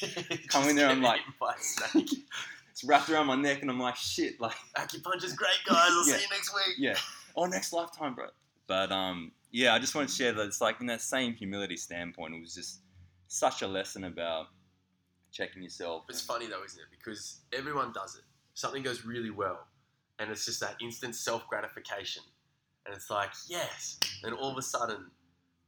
Come 0.48 0.68
in 0.68 0.76
there, 0.76 0.88
I'm 0.88 1.00
like- 1.02 1.20
get 1.20 1.22
eaten 1.22 1.34
by 1.40 1.54
a 1.54 1.60
snake. 1.62 2.24
it's 2.70 2.84
wrapped 2.84 3.08
around 3.08 3.26
my 3.28 3.34
neck, 3.34 3.62
and 3.62 3.70
I'm 3.70 3.80
like, 3.80 3.96
shit, 3.96 4.38
like. 4.40 4.54
Acupuncture's 4.76 5.32
great, 5.32 5.58
guys. 5.66 5.88
I'll 5.90 6.06
Yeah. 6.06 6.16
see 6.16 6.22
you 6.22 6.28
next 6.30 6.54
week. 6.54 6.74
yeah. 6.78 6.96
Oh, 7.36 7.46
next 7.46 7.72
lifetime, 7.72 8.14
bro. 8.14 8.26
But 8.66 8.92
um, 8.92 9.32
yeah, 9.52 9.72
I 9.74 9.78
just 9.78 9.94
want 9.94 10.08
to 10.08 10.14
share 10.14 10.32
that 10.32 10.42
it's 10.46 10.60
like 10.60 10.80
in 10.80 10.86
that 10.88 11.00
same 11.00 11.32
humility 11.34 11.76
standpoint, 11.76 12.34
it 12.34 12.40
was 12.40 12.54
just 12.54 12.80
such 13.28 13.62
a 13.62 13.66
lesson 13.66 14.04
about 14.04 14.46
checking 15.32 15.62
yourself. 15.62 16.04
It's 16.08 16.20
and- 16.20 16.26
funny 16.28 16.46
though, 16.46 16.62
isn't 16.64 16.78
it? 16.80 16.86
Because 16.90 17.40
everyone 17.52 17.92
does 17.92 18.16
it. 18.16 18.22
Something 18.54 18.82
goes 18.82 19.04
really 19.04 19.30
well, 19.30 19.66
and 20.20 20.30
it's 20.30 20.44
just 20.44 20.60
that 20.60 20.76
instant 20.80 21.16
self 21.16 21.46
gratification. 21.48 22.22
and 22.86 22.94
it's 22.94 23.10
like 23.10 23.30
yes, 23.48 23.98
and 24.22 24.34
all 24.34 24.52
of 24.52 24.58
a 24.58 24.62
sudden, 24.62 25.10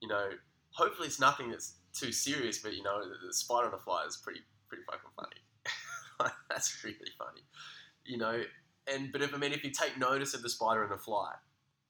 you 0.01 0.09
know, 0.09 0.29
hopefully 0.71 1.09
it's 1.09 1.19
nothing 1.19 1.51
that's 1.51 1.75
too 1.93 2.13
serious, 2.13 2.59
but 2.59 2.75
you 2.75 2.83
know, 2.83 3.01
the, 3.03 3.27
the 3.27 3.33
spider 3.33 3.69
on 3.69 3.75
a 3.75 3.79
fly 3.79 4.05
is 4.07 4.17
pretty 4.17 4.41
pretty 4.69 4.85
fucking 4.85 5.11
funny. 5.17 6.31
that's 6.51 6.85
really 6.85 7.11
funny, 7.19 7.43
you 8.05 8.19
know. 8.19 8.43
And 8.93 9.11
but 9.11 9.23
if 9.23 9.35
I 9.35 9.39
mean, 9.39 9.53
if 9.53 9.65
you 9.65 9.71
take 9.71 9.99
notice 9.99 10.35
of 10.35 10.43
the 10.43 10.49
spider 10.49 10.83
and 10.83 10.93
the 10.93 10.99
fly, 10.99 11.33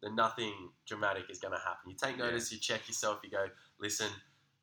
then 0.02 0.14
nothing 0.14 0.52
dramatic 0.86 1.24
is 1.30 1.38
going 1.38 1.54
to 1.54 1.60
happen. 1.60 1.90
You 1.90 1.96
take 1.96 2.18
notice, 2.18 2.52
you 2.52 2.58
check 2.58 2.86
yourself, 2.88 3.20
you 3.24 3.30
go, 3.30 3.46
listen, 3.80 4.08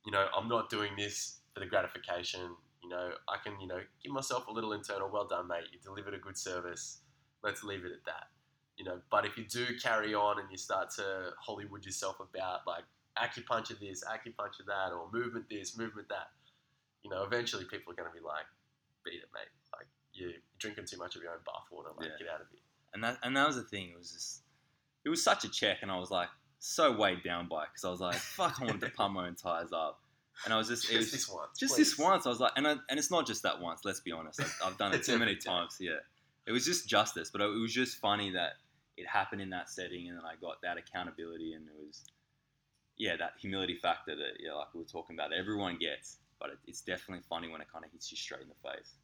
you 0.06 0.12
know, 0.12 0.28
I'm 0.38 0.48
not 0.48 0.70
doing 0.70 0.92
this 0.98 1.40
for 1.54 1.60
the 1.60 1.66
gratification. 1.66 2.42
You 2.84 2.90
know, 2.90 3.12
I 3.28 3.38
can, 3.44 3.60
you 3.60 3.68
know, 3.68 3.80
give 4.04 4.12
myself 4.12 4.48
a 4.48 4.52
little 4.52 4.74
internal, 4.74 5.10
well 5.12 5.28
done, 5.28 5.48
mate. 5.48 5.66
You 5.72 5.80
delivered 5.84 6.14
a 6.14 6.18
good 6.18 6.38
service. 6.38 7.02
Let's 7.44 7.64
leave 7.64 7.86
it 7.86 7.92
at 7.92 8.06
that. 8.06 8.28
You 8.78 8.86
know, 8.86 9.00
but 9.12 9.26
if 9.26 9.38
you 9.38 9.44
do 9.46 9.66
carry 9.82 10.14
on 10.16 10.40
and 10.40 10.48
you 10.50 10.58
start 10.58 10.90
to 10.96 11.32
Hollywood 11.40 11.86
yourself 11.86 12.18
about 12.20 12.62
like 12.66 12.84
acupuncture 13.18 13.78
this, 13.80 14.04
acupuncture 14.04 14.66
that, 14.68 14.94
or 14.94 15.10
movement 15.12 15.46
this, 15.50 15.78
movement 15.78 16.08
that, 16.10 16.30
you 17.04 17.10
know, 17.10 17.24
eventually 17.24 17.66
people 17.66 17.92
are 17.92 17.96
going 17.96 18.10
to 18.10 18.18
be 18.18 18.24
like, 18.26 18.46
beat 19.04 19.16
it, 19.16 19.30
mate. 19.34 19.48
Like, 19.76 19.88
you're 20.14 20.32
drinking 20.60 20.86
too 20.86 20.98
much 20.98 21.16
of 21.16 21.22
your 21.22 21.32
own 21.34 21.40
bathwater. 21.40 21.96
Like, 21.98 22.08
Yeah. 22.10 22.26
get 22.26 22.34
out 22.34 22.42
of 22.42 22.48
here. 22.52 22.60
and 22.94 23.04
that 23.04 23.18
and 23.24 23.36
that 23.36 23.48
was 23.48 23.56
the 23.58 23.64
thing. 23.64 23.90
It 23.92 23.98
was 23.98 24.12
just, 24.12 24.42
it 25.06 25.10
was 25.10 25.24
such 25.24 25.44
a 25.44 25.50
check, 25.50 25.78
and 25.82 25.92
I 25.92 25.98
was 26.00 26.10
like 26.12 26.30
so 26.60 26.96
weighed 26.98 27.24
down 27.24 27.48
by 27.50 27.64
it 27.64 27.70
because 27.74 27.86
I 27.86 27.90
was 27.90 28.00
like, 28.02 28.16
fuck, 28.16 28.62
I 28.62 28.66
wanted 28.66 28.82
to 28.82 28.90
pump 28.92 29.14
my 29.16 29.28
own 29.28 29.36
tires 29.36 29.72
up, 29.74 30.02
and 30.46 30.54
I 30.54 30.58
was 30.58 30.68
just, 30.70 30.84
Just 30.88 30.96
was 30.98 31.12
this 31.12 31.30
once. 31.30 31.60
just 31.60 31.76
please. 31.76 31.90
this 31.92 32.00
once. 32.00 32.26
I 32.26 32.30
was 32.30 32.40
like, 32.40 32.54
and 32.56 32.66
I, 32.68 32.76
and 32.90 32.98
it's 32.98 33.12
not 33.12 33.28
just 33.28 33.44
that 33.44 33.60
once. 33.62 33.82
Let's 33.86 34.00
be 34.00 34.12
honest. 34.14 34.40
I've, 34.42 34.56
I've 34.66 34.78
done 34.78 34.94
it 34.94 35.04
too 35.04 35.18
many 35.20 35.36
times. 35.36 35.78
Yeah, 35.80 35.98
it 36.50 36.52
was 36.52 36.66
just 36.66 36.90
justice, 36.90 37.30
but 37.30 37.42
it, 37.42 37.46
was 37.46 37.72
just 37.72 38.00
funny 38.00 38.32
that 38.32 38.54
it 38.98 39.06
happened 39.08 39.40
in 39.40 39.52
that 39.52 39.70
setting, 39.70 40.10
and 40.10 40.18
then 40.18 40.26
I 40.26 40.34
got 40.42 40.60
that 40.64 40.78
accountability, 40.78 41.54
and 41.54 41.68
it 41.68 41.76
was, 41.78 42.02
yeah, 42.98 43.16
that 43.18 43.34
humility 43.40 43.76
factor 43.76 44.16
that 44.16 44.42
yeah, 44.44 44.54
like 44.54 44.74
we 44.74 44.80
were 44.80 44.88
talking 44.88 45.16
about, 45.16 45.30
that 45.30 45.38
everyone 45.38 45.78
gets, 45.78 46.18
but 46.40 46.50
it, 46.50 46.58
it's 46.66 46.82
definitely 46.82 47.24
funny 47.30 47.50
when 47.50 47.62
it 47.62 47.68
kind 47.72 47.86
of 47.86 47.92
hits 47.92 48.10
you 48.12 48.18
straight 48.18 48.42
in 48.42 48.48
the 48.50 48.68
face. 48.68 48.96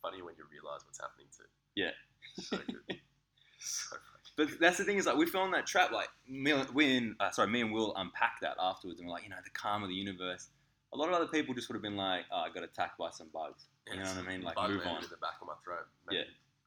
Funny 0.00 0.22
when 0.22 0.34
you 0.38 0.44
realize 0.50 0.80
what's 0.86 0.98
happening 0.98 1.26
too. 1.36 1.44
Yeah. 1.76 1.90
So 2.36 2.56
good. 2.56 2.98
so 3.60 3.96
But 4.36 4.58
that's 4.58 4.78
the 4.78 4.84
thing 4.84 4.96
is 4.96 5.06
like 5.06 5.16
we 5.16 5.26
fell 5.26 5.44
in 5.44 5.50
that 5.52 5.66
trap. 5.66 5.92
Like 5.92 6.08
me, 6.26 6.50
and- 6.52 6.68
we 6.70 6.96
and 6.96 7.16
uh, 7.20 7.30
sorry, 7.30 7.48
me 7.48 7.60
and 7.60 7.70
Will 7.70 7.94
unpacked 7.96 8.40
that 8.40 8.56
afterwards, 8.58 8.98
and 8.98 9.06
we're 9.08 9.14
like, 9.14 9.24
you 9.24 9.30
know, 9.30 9.36
the 9.44 9.50
calm 9.50 9.82
of 9.82 9.90
the 9.90 9.94
universe. 9.94 10.48
A 10.94 10.96
lot 10.96 11.08
of 11.08 11.14
other 11.14 11.26
people 11.26 11.54
just 11.54 11.68
would 11.68 11.74
have 11.74 11.82
been 11.82 11.96
like, 11.96 12.24
oh, 12.32 12.38
I 12.38 12.48
got 12.48 12.64
attacked 12.64 12.98
by 12.98 13.10
some 13.10 13.28
bugs. 13.32 13.66
You 13.86 13.98
know 13.98 14.04
what 14.04 14.18
I 14.18 14.28
mean? 14.28 14.42
Like 14.42 14.56
move 14.56 14.86
on. 14.86 15.02
the 15.02 15.16
back 15.18 15.36
of 15.42 15.48
my 15.48 15.54
throat. 15.62 15.86
Yeah. 16.10 16.22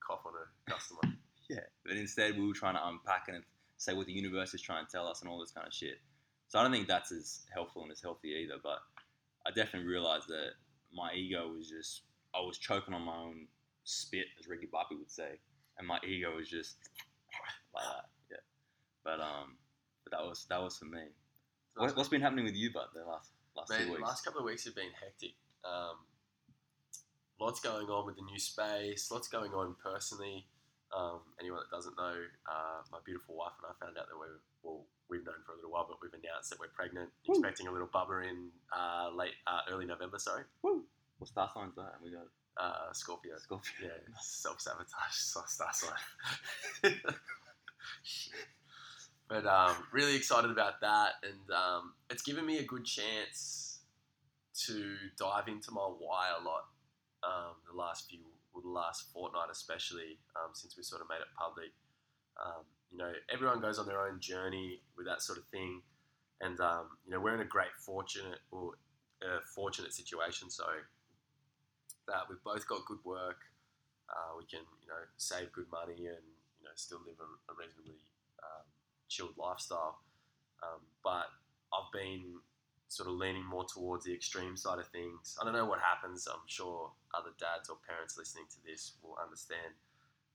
Cough 0.08 0.26
on 0.26 0.34
a 0.34 0.72
customer. 0.72 1.02
Yeah. 1.50 1.62
But 1.86 1.96
instead, 1.96 2.38
we 2.38 2.46
were 2.46 2.54
trying 2.54 2.76
to 2.76 2.86
unpack 2.86 3.30
and 3.30 3.42
say 3.78 3.94
what 3.94 4.06
the 4.06 4.12
universe 4.12 4.54
is 4.54 4.62
trying 4.62 4.86
to 4.86 4.92
tell 4.92 5.08
us 5.08 5.22
and 5.22 5.30
all 5.30 5.40
this 5.40 5.52
kind 5.52 5.66
of 5.66 5.74
shit. 5.74 5.96
So 6.50 6.60
I 6.60 6.64
don't 6.64 6.74
think 6.74 6.90
that's 6.90 7.10
as 7.14 7.46
helpful 7.54 7.84
and 7.84 7.92
as 7.92 8.02
healthy 8.02 8.32
either. 8.44 8.56
But 8.62 8.80
I 9.46 9.52
definitely 9.52 9.88
realized 9.88 10.28
that 10.28 10.52
my 10.94 11.14
ego 11.14 11.54
was 11.56 11.70
just, 11.70 12.02
I 12.36 12.42
was 12.42 12.58
choking 12.58 12.94
on 12.94 13.02
my 13.04 13.16
own 13.16 13.48
spit, 13.86 14.26
as 14.38 14.50
Ricky 14.50 14.68
Bobby 14.70 14.96
would 14.96 15.10
say, 15.10 15.40
and 15.78 15.88
my 15.88 16.00
ego 16.06 16.36
was 16.36 16.50
just 16.50 16.76
like 17.74 17.86
that. 17.86 18.10
Yeah. 18.30 18.44
But 19.06 19.22
um, 19.22 19.56
but 20.04 20.18
that 20.18 20.26
was 20.26 20.46
that 20.50 20.62
was 20.62 20.78
for 20.78 20.86
me. 20.86 21.04
What, 21.76 21.96
what's 21.96 22.10
been 22.10 22.22
happening 22.22 22.46
with 22.46 22.56
you, 22.56 22.72
but 22.74 22.90
the 22.94 23.10
last 23.10 23.32
last 23.56 23.70
Man, 23.70 23.88
two 23.88 23.96
the 23.96 24.02
last 24.02 24.26
couple 24.26 24.40
of 24.40 24.46
weeks 24.46 24.66
have 24.66 24.76
been 24.76 24.92
hectic. 25.00 25.32
Um, 25.64 25.96
lots 27.39 27.60
going 27.60 27.88
on 27.88 28.06
with 28.06 28.15
the 28.15 28.24
new 28.24 28.39
space. 28.39 29.12
Lots 29.12 29.27
going 29.27 29.51
on 29.53 29.75
personally. 29.84 30.46
Um, 30.96 31.20
anyone 31.39 31.60
that 31.60 31.75
doesn't 31.75 31.98
know, 31.98 32.15
uh, 32.48 32.79
my 32.91 33.00
beautiful 33.06 33.36
wife 33.36 33.51
and 33.62 33.67
I 33.70 33.86
found 33.86 33.98
out 33.98 34.08
that 34.08 34.17
we're 34.17 34.39
well, 34.63 34.86
we've 35.10 35.25
known 35.25 35.44
for 35.46 35.51
a 35.53 35.56
little 35.56 35.72
while, 35.72 35.86
but 35.88 35.98
we've 36.01 36.13
announced 36.13 36.50
that 36.50 36.60
we're 36.60 36.72
pregnant, 36.72 37.10
Woo. 37.27 37.36
expecting 37.36 37.67
a 37.67 37.72
little 37.72 37.88
bubba 37.88 38.24
in 38.24 38.50
uh, 38.72 39.10
late 39.13 39.36
uh, 39.46 39.62
early 39.70 39.86
November. 39.86 40.17
Sorry, 40.17 40.44
Woo! 40.62 40.84
What 41.20 41.27
star 41.27 41.50
sign's 41.53 41.75
that? 41.75 41.96
We 42.03 42.12
got 42.12 42.27
uh, 42.58 42.94
Scorpio. 42.94 43.38
Scorpio. 43.38 43.72
Yeah, 43.84 43.89
self 44.22 44.62
sabotage 44.62 44.88
star 45.12 45.46
sign. 45.74 45.91
but 49.29 49.46
um, 49.46 49.75
really 49.91 50.15
excited 50.15 50.51
about 50.51 50.79
that, 50.82 51.13
and 51.24 51.51
um, 51.56 51.94
it's 52.10 52.22
given 52.22 52.46
me 52.46 52.60
a 52.60 52.63
good 52.63 52.86
chance 52.86 53.79
to 54.65 54.96
dive 55.20 55.48
into 55.48 55.72
my 55.72 55.82
why 55.82 56.29
a 56.39 56.44
lot. 56.44 56.65
Um, 57.27 57.60
the 57.69 57.75
last 57.75 58.10
few, 58.10 58.19
well, 58.53 58.63
the 58.63 58.69
last 58.69 59.12
fortnight 59.12 59.50
especially, 59.51 60.17
um, 60.36 60.51
since 60.53 60.77
we 60.77 60.84
sort 60.84 61.01
of 61.01 61.10
made 61.10 61.19
it 61.19 61.27
public. 61.38 61.75
Um, 62.39 62.63
you 62.91 62.98
know, 62.98 63.12
everyone 63.27 63.60
goes 63.60 63.79
on 63.79 63.86
their 63.86 64.07
own 64.07 64.19
journey 64.19 64.79
with 64.96 65.05
that 65.07 65.22
sort 65.22 65.38
of 65.38 65.46
thing, 65.51 65.81
and 66.39 66.60
um, 66.62 66.96
you 67.05 67.12
know, 67.12 67.19
we're 67.19 67.36
in 67.36 67.41
a 67.41 67.51
great 67.51 67.75
fortunate 67.84 68.39
or 68.51 68.79
uh, 69.22 69.39
fortunate 69.53 69.93
situation. 69.93 70.50
So 70.50 70.63
that 72.07 72.24
we've 72.29 72.41
both 72.43 72.67
got 72.67 72.86
good 72.86 73.03
work. 73.03 73.43
Uh, 74.07 74.39
we 74.39 74.46
can, 74.48 74.63
you 74.81 74.88
know, 74.88 75.03
save 75.17 75.51
good 75.51 75.67
money 75.69 76.07
and 76.07 76.24
you 76.60 76.63
know 76.63 76.72
still 76.75 77.00
live 77.05 77.19
a, 77.19 77.51
a 77.51 77.53
reasonably 77.60 78.00
um, 78.39 78.63
chilled 79.10 79.36
lifestyle. 79.38 80.00
Um, 80.63 80.79
but 81.03 81.27
I've 81.75 81.91
been 81.91 82.37
sort 82.89 83.10
of 83.10 83.15
leaning 83.15 83.46
more 83.46 83.65
towards 83.65 84.06
the 84.06 84.13
extreme 84.13 84.56
side 84.56 84.79
of 84.79 84.88
things. 84.88 85.38
I 85.41 85.44
don't 85.44 85.53
know 85.53 85.65
what 85.65 85.79
happens. 85.79 86.27
I'm 86.27 86.46
sure 86.48 86.91
other 87.13 87.32
dads 87.39 87.70
or 87.70 87.77
parents 87.88 88.17
listening 88.17 88.46
to 88.51 88.58
this 88.65 88.94
will 89.03 89.17
understand. 89.22 89.75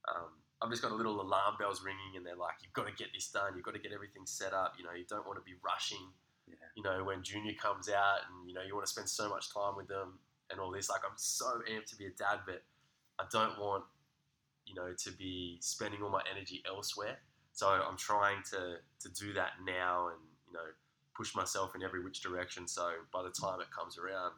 Um, 0.07 0.29
I've 0.61 0.69
just 0.69 0.81
got 0.81 0.91
a 0.91 0.95
little 0.95 1.19
alarm 1.21 1.55
bells 1.59 1.83
ringing, 1.83 2.15
and 2.15 2.25
they're 2.25 2.35
like, 2.35 2.55
"You've 2.61 2.73
got 2.73 2.87
to 2.87 2.93
get 2.93 3.11
this 3.13 3.27
done. 3.29 3.53
You've 3.55 3.65
got 3.65 3.73
to 3.73 3.79
get 3.79 3.91
everything 3.91 4.25
set 4.25 4.53
up. 4.53 4.75
You 4.77 4.83
know, 4.85 4.93
you 4.93 5.05
don't 5.09 5.25
want 5.25 5.37
to 5.39 5.43
be 5.43 5.55
rushing 5.63 6.13
Yeah. 6.47 6.55
you 6.75 6.83
know, 6.83 7.03
when 7.03 7.23
Junior 7.23 7.53
comes 7.53 7.89
out 7.89 8.19
and, 8.29 8.47
you 8.47 8.53
know, 8.53 8.61
you 8.61 8.73
want 8.75 8.85
to 8.85 8.91
spend 8.91 9.09
so 9.09 9.29
much 9.29 9.53
time 9.53 9.75
with 9.77 9.87
them 9.87 10.19
and 10.51 10.59
all 10.59 10.71
this. 10.71 10.89
Like, 10.89 11.01
I'm 11.05 11.15
so 11.17 11.61
amped 11.71 11.85
to 11.91 11.95
be 11.95 12.05
a 12.05 12.11
dad, 12.11 12.39
but 12.45 12.63
I 13.19 13.25
don't 13.31 13.57
want, 13.59 13.85
you 14.65 14.75
know, 14.75 14.93
to 14.93 15.11
be 15.11 15.57
spending 15.61 16.01
all 16.03 16.09
my 16.09 16.21
energy 16.29 16.61
elsewhere. 16.67 17.17
So 17.53 17.67
I'm 17.67 17.97
trying 17.97 18.43
to, 18.51 18.77
to 19.01 19.09
do 19.13 19.33
that 19.33 19.51
now 19.65 20.07
and, 20.09 20.19
you 20.47 20.53
know, 20.53 20.67
push 21.15 21.35
myself 21.35 21.75
in 21.75 21.83
every 21.83 22.03
which 22.03 22.21
direction. 22.21 22.67
So 22.67 22.89
by 23.11 23.23
the 23.23 23.29
time 23.29 23.61
it 23.61 23.67
comes 23.71 23.97
around, 23.97 24.33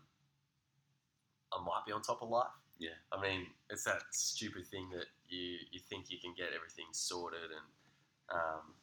I 1.53 1.61
might 1.63 1.83
be 1.85 1.91
on 1.91 2.01
top 2.01 2.21
of 2.21 2.29
life. 2.29 2.47
Yeah. 2.79 2.89
I 3.11 3.21
mean, 3.21 3.47
it's 3.69 3.83
that 3.85 4.01
stupid 4.11 4.67
thing 4.67 4.89
that 4.91 5.05
you, 5.29 5.57
you 5.71 5.79
think 5.89 6.09
you 6.09 6.17
can 6.19 6.33
get 6.35 6.47
everything 6.55 6.85
sorted 6.91 7.39
and, 7.51 8.37
um, 8.39 8.73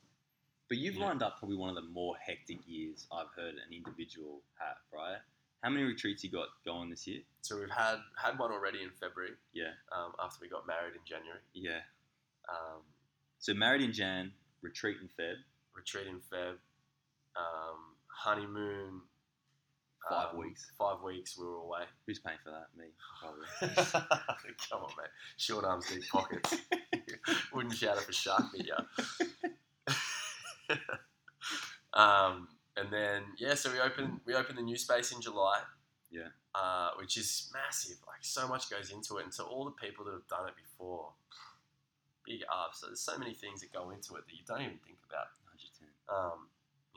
But 0.68 0.78
you've 0.78 0.94
Yeah. 0.96 1.06
lined 1.06 1.22
up 1.22 1.38
probably 1.38 1.56
one 1.56 1.68
of 1.68 1.74
the 1.76 1.90
more 1.90 2.16
hectic 2.16 2.66
years 2.66 3.06
I've 3.12 3.28
heard 3.36 3.54
an 3.56 3.72
individual 3.72 4.40
have, 4.58 4.78
right? 4.90 5.18
How 5.62 5.68
many 5.70 5.84
retreats 5.84 6.24
you 6.24 6.30
got 6.30 6.48
going 6.64 6.88
this 6.90 7.06
year? 7.06 7.20
so 7.42 7.58
we've 7.58 7.68
had, 7.70 7.98
had 8.16 8.38
one 8.38 8.50
already 8.52 8.82
in 8.82 8.90
February. 8.92 9.34
Yeah. 9.52 9.72
um, 9.90 10.12
after 10.18 10.38
we 10.40 10.48
got 10.48 10.66
married 10.66 10.94
in 10.94 11.04
January. 11.04 11.40
Yeah. 11.52 11.82
Um, 12.48 12.82
So 13.38 13.52
married 13.52 13.82
in 13.82 13.92
Jan, 13.92 14.32
retreat 14.62 14.96
in 15.02 15.08
Feb, 15.08 15.36
retreat 15.74 16.06
in 16.06 16.20
Feb, 16.20 16.56
um, 17.36 17.96
honeymoon. 18.06 19.00
five 20.08 20.32
um, 20.32 20.38
weeks. 20.38 20.70
Five 20.78 21.02
weeks 21.02 21.38
we 21.38 21.46
were 21.46 21.54
away. 21.54 21.82
Who's 22.06 22.18
paying 22.18 22.38
for 22.44 22.50
that? 22.50 22.68
Me, 22.76 22.86
probably. 23.20 23.46
Come 24.70 24.82
on, 24.82 24.90
mate. 24.96 25.10
Short 25.36 25.64
arms, 25.64 25.86
deep 25.88 26.08
pockets. 26.10 26.54
Wouldn't 27.52 27.74
shout 27.74 27.98
if 27.98 28.08
a 28.08 28.12
shark 28.12 28.44
ya. 28.54 28.76
um, 31.94 32.48
and 32.76 32.92
then 32.92 33.22
yeah, 33.38 33.54
so 33.54 33.70
we 33.70 33.80
opened 33.80 34.20
we 34.24 34.34
opened 34.34 34.58
the 34.58 34.62
new 34.62 34.76
space 34.76 35.12
in 35.12 35.20
July. 35.20 35.60
Yeah. 36.10 36.28
Uh, 36.54 36.90
which 36.98 37.16
is 37.16 37.50
massive. 37.52 37.96
Like 38.06 38.20
so 38.22 38.46
much 38.46 38.68
goes 38.70 38.90
into 38.90 39.16
it, 39.18 39.24
and 39.24 39.32
to 39.34 39.44
all 39.44 39.64
the 39.64 39.70
people 39.72 40.04
that 40.04 40.12
have 40.12 40.28
done 40.28 40.48
it 40.48 40.54
before, 40.56 41.12
big 42.26 42.40
ups. 42.52 42.80
So 42.80 42.88
there's 42.88 43.00
so 43.00 43.18
many 43.18 43.34
things 43.34 43.60
that 43.60 43.72
go 43.72 43.90
into 43.90 44.16
it 44.16 44.24
that 44.26 44.32
you 44.32 44.44
don't 44.46 44.60
even 44.60 44.78
think 44.84 44.98
about. 45.08 45.32
110. 45.48 45.88
Um, 46.12 46.51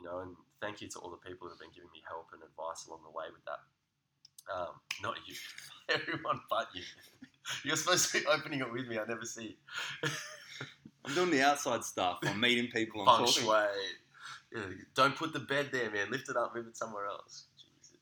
know, 0.05 0.19
and 0.19 0.35
thank 0.61 0.81
you 0.81 0.87
to 0.89 0.99
all 0.99 1.11
the 1.11 1.17
people 1.17 1.47
who've 1.47 1.59
been 1.59 1.73
giving 1.73 1.89
me 1.93 2.01
help 2.07 2.29
and 2.33 2.41
advice 2.41 2.85
along 2.87 3.01
the 3.03 3.11
way 3.11 3.25
with 3.33 3.43
that. 3.45 3.61
Um, 4.47 4.79
not 5.01 5.15
you, 5.25 5.35
everyone 5.89 6.39
but 6.49 6.67
you. 6.73 6.83
You're 7.63 7.75
supposed 7.75 8.11
to 8.11 8.19
be 8.21 8.25
opening 8.25 8.61
it 8.61 8.71
with 8.71 8.87
me. 8.87 8.97
I 8.97 9.05
never 9.05 9.25
see 9.25 9.57
I'm 11.05 11.13
doing 11.13 11.31
the 11.31 11.41
outside 11.43 11.83
stuff. 11.83 12.19
I'm 12.23 12.39
meeting 12.39 12.67
people. 12.71 13.07
I'm 13.07 13.17
feng 13.17 13.25
talking. 13.27 13.43
shui. 13.43 13.65
Yeah, 14.53 14.61
don't 14.95 15.15
put 15.15 15.33
the 15.33 15.39
bed 15.39 15.69
there, 15.71 15.91
man. 15.91 16.09
Lift 16.11 16.29
it 16.29 16.37
up, 16.37 16.55
move 16.55 16.67
it 16.67 16.77
somewhere 16.77 17.05
else. 17.05 17.45
Jesus. 17.57 17.99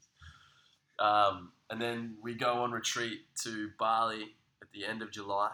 Um, 0.99 1.51
and 1.69 1.81
then 1.81 2.15
we 2.21 2.35
go 2.35 2.61
on 2.61 2.71
retreat 2.71 3.21
to 3.43 3.69
Bali 3.79 4.35
at 4.61 4.71
the 4.73 4.85
end 4.85 5.01
of 5.01 5.11
July 5.11 5.51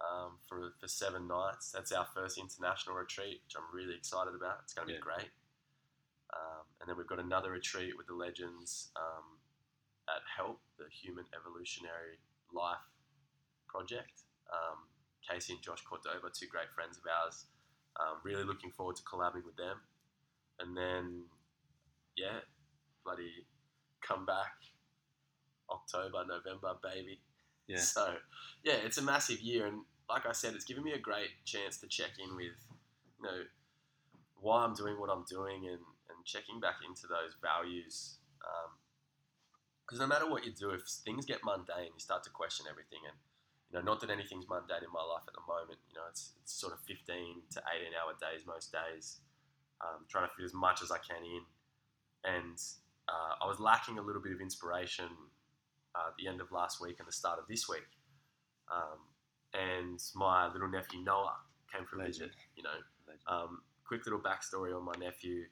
um, 0.00 0.38
for 0.48 0.72
for 0.80 0.88
seven 0.88 1.26
nights. 1.26 1.70
That's 1.72 1.92
our 1.92 2.06
first 2.14 2.38
international 2.38 2.96
retreat, 2.96 3.40
which 3.44 3.54
I'm 3.56 3.68
really 3.74 3.94
excited 3.96 4.34
about. 4.34 4.60
It's 4.62 4.74
going 4.74 4.88
to 4.88 4.94
Yeah. 4.94 5.00
be 5.00 5.02
great. 5.02 5.30
Um, 6.34 6.64
and 6.80 6.88
then 6.88 6.96
we've 6.98 7.06
got 7.06 7.20
another 7.20 7.52
retreat 7.52 7.96
with 7.96 8.06
the 8.08 8.14
legends 8.14 8.90
um, 8.96 9.38
at 10.08 10.22
Help, 10.36 10.60
the 10.76 10.86
Human 10.90 11.24
Evolutionary 11.32 12.18
Life 12.52 12.82
Project. 13.68 14.22
Um, 14.52 14.88
Casey 15.28 15.54
and 15.54 15.62
Josh 15.62 15.82
Cordova, 15.82 16.30
two 16.30 16.46
great 16.46 16.70
friends 16.74 16.98
of 16.98 17.04
ours, 17.06 17.46
Um, 17.98 18.20
really 18.22 18.44
looking 18.44 18.70
forward 18.72 18.96
to 18.96 19.02
collabing 19.02 19.44
with 19.44 19.56
them. 19.56 19.80
And 20.60 20.76
then, 20.76 21.24
yeah, 22.16 22.40
bloody 23.04 23.46
come 24.02 24.26
back 24.26 24.54
October, 25.70 26.24
November, 26.26 26.74
baby. 26.82 27.20
Yeah. 27.68 27.78
So, 27.78 28.14
yeah, 28.64 28.74
it's 28.84 28.98
a 28.98 29.02
massive 29.02 29.40
year, 29.40 29.66
and 29.66 29.82
like 30.08 30.26
I 30.26 30.32
said, 30.32 30.54
it's 30.54 30.64
given 30.64 30.84
me 30.84 30.92
a 30.92 30.98
great 30.98 31.30
chance 31.44 31.78
to 31.78 31.86
check 31.86 32.10
in 32.22 32.36
with, 32.36 32.54
you 33.18 33.22
know, 33.22 33.42
why 34.40 34.64
I'm 34.64 34.74
doing 34.74 35.00
what 35.00 35.10
I'm 35.10 35.24
doing, 35.28 35.66
and 35.66 35.80
and 36.08 36.24
checking 36.24 36.60
back 36.60 36.76
into 36.86 37.06
those 37.06 37.34
values. 37.42 38.18
Because 39.82 40.00
no 40.00 40.06
matter 40.06 40.28
what 40.28 40.44
you 40.44 40.52
do, 40.52 40.70
if 40.70 40.82
things 40.82 41.26
get 41.26 41.42
mundane, 41.44 41.94
you 41.94 42.02
start 42.02 42.24
to 42.24 42.30
question 42.30 42.66
everything. 42.70 42.98
And 43.06 43.16
you 43.70 43.78
know, 43.78 43.84
not 43.84 44.00
that 44.00 44.10
anything's 44.10 44.46
mundane 44.48 44.82
in 44.82 44.92
my 44.92 45.02
life 45.02 45.26
at 45.26 45.34
the 45.34 45.46
moment. 45.46 45.78
You 45.90 45.94
know, 45.98 46.06
it's 46.10 46.34
it's 46.42 46.52
sort 46.52 46.72
of 46.72 46.80
15 46.86 47.42
to 47.54 47.58
18 47.62 47.94
hour 47.94 48.14
days 48.18 48.46
most 48.46 48.72
days. 48.72 49.18
Um, 49.84 50.08
trying 50.08 50.26
to 50.26 50.32
fit 50.34 50.44
as 50.44 50.54
much 50.54 50.80
as 50.80 50.90
I 50.90 50.96
can 50.98 51.20
in, 51.20 51.44
and 52.24 52.58
uh, 53.08 53.44
I 53.44 53.46
was 53.46 53.60
lacking 53.60 53.98
a 53.98 54.02
little 54.02 54.22
bit 54.22 54.32
of 54.32 54.40
inspiration 54.40 55.06
uh, 55.96 56.08
at 56.08 56.16
the 56.18 56.28
end 56.28 56.40
of 56.40 56.52
last 56.52 56.80
week 56.80 56.96
and 56.98 57.08
the 57.08 57.12
start 57.12 57.38
of 57.38 57.46
this 57.48 57.68
week. 57.68 57.88
Um, 58.70 58.98
and 59.54 60.02
my 60.14 60.52
little 60.52 60.68
nephew 60.68 61.02
Noah 61.02 61.36
came 61.72 61.86
from. 61.86 62.00
Legend. 62.00 62.30
You 62.56 62.64
know, 62.64 62.78
um, 63.26 63.62
quick 63.84 64.04
little 64.04 64.20
backstory 64.20 64.76
on 64.76 64.84
my 64.84 64.94
nephew. 64.98 65.44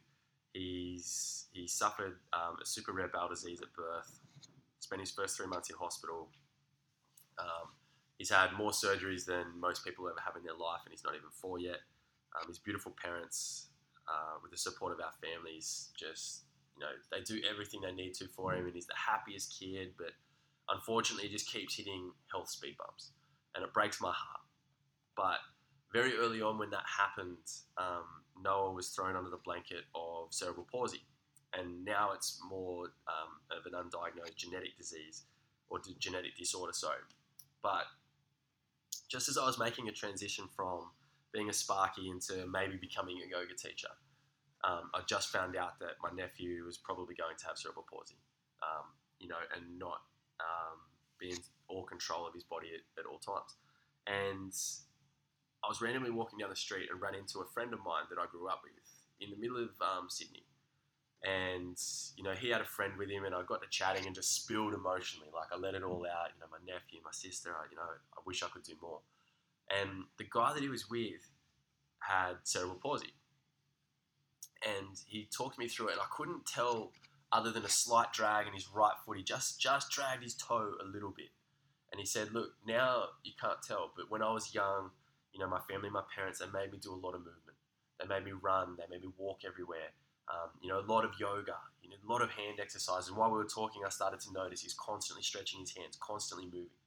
He's 0.53 1.47
he 1.53 1.67
suffered 1.67 2.19
um, 2.33 2.57
a 2.63 2.67
super 2.67 2.93
rare 2.93 3.09
bowel 3.13 3.29
disease 3.29 3.61
at 3.63 3.73
birth. 3.73 4.21
Spent 4.81 5.01
his 5.01 5.11
first 5.11 5.37
three 5.37 5.47
months 5.47 5.71
in 5.71 5.77
hospital. 5.77 6.29
Um, 7.39 7.71
he's 8.19 8.31
had 8.31 8.53
more 8.57 8.71
surgeries 8.71 9.25
than 9.25 9.45
most 9.59 9.85
people 9.85 10.09
ever 10.09 10.21
have 10.25 10.37
in 10.37 10.45
their 10.45 10.55
life, 10.55 10.81
and 10.85 10.93
he's 10.93 11.05
not 11.05 11.15
even 11.15 11.31
four 11.33 11.59
yet. 11.59 11.79
Um, 12.39 12.49
his 12.49 12.59
beautiful 12.59 12.95
parents, 13.01 13.69
uh, 14.09 14.39
with 14.43 14.51
the 14.51 14.59
support 14.59 14.93
of 14.93 15.01
our 15.01 15.13
families, 15.23 15.91
just 15.99 16.43
you 16.77 16.81
know 16.81 16.93
they 17.11 17.23
do 17.23 17.41
everything 17.51 17.81
they 17.81 17.93
need 17.93 18.15
to 18.15 18.29
for 18.29 18.55
him, 18.55 18.67
and 18.67 18.75
he's 18.75 18.87
the 18.87 18.95
happiest 18.95 19.59
kid. 19.59 19.95
But 19.97 20.13
unfortunately, 20.69 21.29
he 21.29 21.35
just 21.35 21.51
keeps 21.51 21.77
hitting 21.77 22.13
health 22.31 22.49
speed 22.49 22.77
bumps, 22.79 23.13
and 23.55 23.65
it 23.65 23.73
breaks 23.73 24.01
my 24.01 24.13
heart. 24.13 24.41
But 25.17 25.39
very 25.93 26.17
early 26.17 26.43
on, 26.43 26.59
when 26.59 26.71
that 26.71 26.85
happened, 26.87 27.39
um, 27.79 28.05
Noah 28.43 28.73
was 28.73 28.89
thrown 28.89 29.17
under 29.17 29.31
the 29.31 29.41
blanket 29.45 29.85
of 29.95 30.33
cerebral 30.33 30.67
palsy, 30.71 31.03
and 31.53 31.85
now 31.85 32.13
it's 32.13 32.41
more 32.49 32.87
um, 33.07 33.57
of 33.57 33.65
an 33.67 33.73
undiagnosed 33.73 34.37
genetic 34.37 34.77
disease 34.77 35.23
or 35.69 35.79
d- 35.79 35.97
genetic 35.99 36.37
disorder. 36.37 36.73
Sorry, 36.73 36.99
but 37.63 37.85
just 39.09 39.29
as 39.29 39.39
I 39.39 39.47
was 39.47 39.59
making 39.59 39.89
a 39.89 39.93
transition 39.93 40.47
from 40.57 40.91
being 41.33 41.49
a 41.49 41.53
Sparky 41.53 42.09
into 42.09 42.47
maybe 42.51 42.77
becoming 42.77 43.19
a 43.25 43.29
yoga 43.31 43.55
teacher, 43.55 43.89
um, 44.65 44.91
I 44.95 45.01
just 45.07 45.29
found 45.29 45.57
out 45.57 45.79
that 45.81 46.01
my 46.03 46.11
nephew 46.11 46.65
was 46.65 46.79
probably 46.79 47.15
going 47.15 47.37
to 47.39 47.47
have 47.47 47.59
cerebral 47.59 47.85
palsy, 47.91 48.17
um, 48.63 48.87
you 49.21 49.29
know, 49.29 49.43
and 49.55 49.79
not 49.79 50.01
um, 50.41 50.79
be 51.19 51.31
in 51.31 51.39
all 51.69 51.85
control 51.85 52.27
of 52.27 52.35
his 52.35 52.45
body 52.45 52.69
at, 52.75 52.83
at 53.01 53.07
all 53.07 53.19
times. 53.19 53.57
And 54.07 54.53
I 55.65 55.69
was 55.69 55.81
randomly 55.81 56.11
walking 56.11 56.39
down 56.39 56.51
the 56.51 56.57
street 56.57 56.89
and 56.91 57.01
ran 57.01 57.15
into 57.15 57.41
a 57.41 57.47
friend 57.47 57.73
of 57.73 57.81
mine 57.81 58.05
that 58.11 58.21
I 58.21 58.27
grew 58.31 58.49
up 58.49 58.63
with 58.63 58.75
in 59.21 59.31
the 59.31 59.37
middle 59.37 59.57
of 59.57 59.71
um, 59.81 60.09
Sydney. 60.09 60.45
And 61.25 61.81
you 62.17 62.25
know, 62.25 62.33
he 62.33 62.51
had 62.51 62.61
a 62.61 62.67
friend 62.67 62.93
with 62.99 63.09
him, 63.09 63.25
and 63.25 63.35
I 63.35 63.41
got 63.47 63.63
to 63.63 63.69
chatting 63.71 64.05
and 64.05 64.15
just 64.15 64.35
spilled 64.35 64.75
emotionally. 64.75 65.29
Like 65.33 65.49
I 65.53 65.57
let 65.57 65.75
it 65.75 65.83
all 65.83 66.05
out. 66.05 66.29
You 66.35 66.41
know, 66.41 66.53
my 66.53 66.61
nephew, 66.71 67.01
my 67.03 67.13
sister. 67.13 67.49
I, 67.51 67.65
you 67.71 67.77
know, 67.77 67.83
I 67.83 68.21
wish 68.27 68.43
I 68.43 68.49
could 68.49 68.63
do 68.63 68.75
more. 68.83 69.01
And 69.71 70.05
the 70.19 70.27
guy 70.31 70.53
that 70.53 70.63
he 70.63 70.69
was 70.69 70.91
with 70.91 71.31
had 72.01 72.35
cerebral 72.43 72.79
palsy, 72.83 73.15
and 74.67 75.01
he 75.07 75.27
talked 75.35 75.59
me 75.59 75.67
through 75.67 75.89
it. 75.89 75.93
And 75.93 76.03
I 76.03 76.13
couldn't 76.15 76.45
tell 76.45 76.93
other 77.33 77.51
than 77.51 77.65
a 77.65 77.69
slight 77.69 78.13
drag 78.13 78.47
in 78.47 78.55
his 78.55 78.69
right 78.69 78.95
foot. 79.05 79.17
He 79.17 79.25
just 79.25 79.61
just 79.61 79.91
dragged 79.91 80.23
his 80.23 80.35
toe 80.35 80.75
a 80.83 80.87
little 80.87 81.13
bit. 81.17 81.31
And 81.91 82.01
he 82.01 82.07
said, 82.07 82.33
"Look, 82.33 82.53
now 82.67 83.05
you 83.23 83.33
can't 83.41 83.63
tell, 83.63 83.93
but 83.97 84.11
when 84.11 84.23
I 84.23 84.33
was 84.33 84.55
young, 84.55 84.91
you 85.33 85.41
know, 85.41 85.49
my 85.49 85.61
family, 85.69 85.91
my 85.91 86.03
parents, 86.15 86.39
they 86.39 86.47
made 86.47 86.73
me 86.73 86.79
do 86.79 86.93
a 86.93 86.99
lot 86.99 87.15
of 87.15 87.21
movement. 87.21 87.59
They 88.01 88.07
made 88.07 88.25
me 88.25 88.33
run. 88.33 88.77
They 88.79 88.85
made 88.91 89.03
me 89.03 89.11
walk 89.19 89.41
everywhere. 89.47 89.91
Um, 90.29 90.51
you 90.63 90.69
know, 90.69 90.81
a 90.81 90.87
lot 90.87 91.05
of 91.05 91.13
yoga. 91.19 91.57
You 91.83 91.91
know, 91.91 91.97
a 92.07 92.11
lot 92.11 92.23
of 92.23 92.31
hand 92.31 92.59
exercise. 92.61 93.09
And 93.09 93.17
while 93.17 93.31
we 93.31 93.37
were 93.37 93.45
talking, 93.45 93.83
I 93.85 93.91
started 93.91 94.21
to 94.21 94.33
notice 94.33 94.63
he's 94.63 94.75
constantly 94.75 95.23
stretching 95.23 95.61
his 95.61 95.75
hands, 95.77 95.99
constantly 96.01 96.47
moving. 96.47 96.79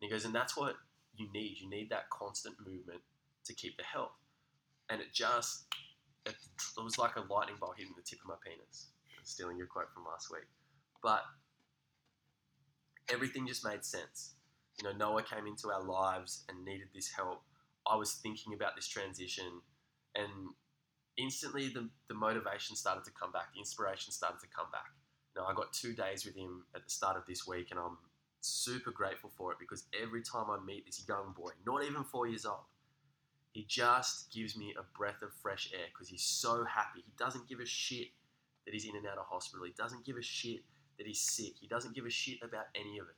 And 0.00 0.08
he 0.08 0.08
goes, 0.08 0.24
and 0.24 0.34
that's 0.34 0.56
what 0.56 0.74
you 1.16 1.30
need. 1.32 1.58
You 1.60 1.70
need 1.70 1.90
that 1.90 2.10
constant 2.10 2.56
movement 2.60 3.00
to 3.44 3.54
keep 3.54 3.76
the 3.76 3.84
health. 3.84 4.12
And 4.90 5.00
it 5.00 5.12
just, 5.12 5.64
it, 6.26 6.34
it 6.76 6.84
was 6.84 6.98
like 6.98 7.16
a 7.16 7.20
lightning 7.20 7.56
bolt 7.58 7.74
hitting 7.76 7.94
the 7.96 8.02
tip 8.02 8.20
of 8.20 8.28
my 8.28 8.34
penis. 8.44 8.88
Stealing 9.26 9.58
your 9.58 9.66
quote 9.66 9.92
from 9.92 10.04
last 10.04 10.30
week, 10.30 10.46
but 11.02 11.22
everything 13.12 13.46
just 13.46 13.64
made 13.64 13.84
sense. 13.84 14.36
You 14.78 14.88
know, 14.88 14.96
Noah 14.96 15.24
came 15.24 15.46
into 15.46 15.68
our 15.70 15.82
lives 15.82 16.44
and 16.48 16.64
needed 16.64 16.88
this 16.94 17.10
help. 17.10 17.42
I 17.90 17.96
was 17.96 18.14
thinking 18.14 18.54
about 18.54 18.76
this 18.76 18.86
transition, 18.86 19.62
and 20.14 20.30
instantly 21.18 21.68
the, 21.68 21.88
the 22.08 22.14
motivation 22.14 22.76
started 22.76 23.04
to 23.04 23.10
come 23.10 23.32
back, 23.32 23.52
the 23.52 23.58
inspiration 23.58 24.12
started 24.12 24.38
to 24.40 24.46
come 24.54 24.70
back. 24.70 24.94
Know, 25.34 25.44
I 25.44 25.54
got 25.54 25.72
two 25.72 25.92
days 25.92 26.24
with 26.24 26.36
him 26.36 26.64
at 26.74 26.84
the 26.84 26.90
start 26.90 27.16
of 27.16 27.26
this 27.26 27.46
week, 27.46 27.68
and 27.70 27.80
I'm 27.80 27.98
super 28.40 28.90
grateful 28.90 29.30
for 29.36 29.52
it 29.52 29.58
because 29.58 29.84
every 30.00 30.22
time 30.22 30.46
I 30.48 30.58
meet 30.64 30.86
this 30.86 31.04
young 31.06 31.34
boy, 31.36 31.50
not 31.66 31.84
even 31.84 32.04
four 32.04 32.26
years 32.26 32.46
old, 32.46 32.64
he 33.52 33.64
just 33.68 34.32
gives 34.32 34.56
me 34.56 34.74
a 34.78 34.96
breath 34.96 35.22
of 35.22 35.32
fresh 35.42 35.70
air 35.74 35.86
because 35.92 36.08
he's 36.08 36.22
so 36.22 36.64
happy. 36.64 37.00
He 37.04 37.12
doesn't 37.18 37.48
give 37.48 37.60
a 37.60 37.66
shit 37.66 38.08
that 38.66 38.74
he's 38.74 38.84
in 38.84 38.96
and 38.96 39.06
out 39.06 39.18
of 39.18 39.26
hospital. 39.26 39.64
He 39.64 39.72
doesn't 39.78 40.04
give 40.04 40.16
a 40.16 40.22
shit 40.22 40.60
that 40.98 41.06
he's 41.06 41.20
sick. 41.20 41.54
He 41.60 41.66
doesn't 41.66 41.94
give 41.94 42.04
a 42.04 42.10
shit 42.10 42.38
about 42.42 42.66
any 42.74 42.98
of 42.98 43.06
it. 43.06 43.16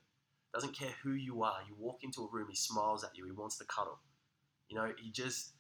Doesn't 0.53 0.77
care 0.79 0.93
who 1.03 1.13
you 1.13 1.43
are. 1.43 1.59
You 1.69 1.75
walk 1.79 1.99
into 2.03 2.23
a 2.23 2.29
room, 2.31 2.47
he 2.49 2.57
smiles 2.57 3.05
at 3.05 3.11
you. 3.15 3.25
He 3.25 3.33
wants 3.33 3.59
to 3.59 3.65
cuddle. 3.65 3.99
You 4.69 4.77
know, 4.77 4.93
he 4.99 5.11
just 5.11 5.53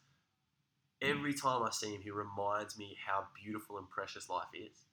every 1.01 1.35
time 1.35 1.62
I 1.62 1.70
see 1.70 1.94
him, 1.94 2.01
he 2.03 2.11
reminds 2.11 2.79
me 2.79 2.96
how 3.07 3.27
beautiful 3.42 3.79
and 3.79 3.88
precious 3.88 4.29
life 4.29 4.48
is. 4.55 4.85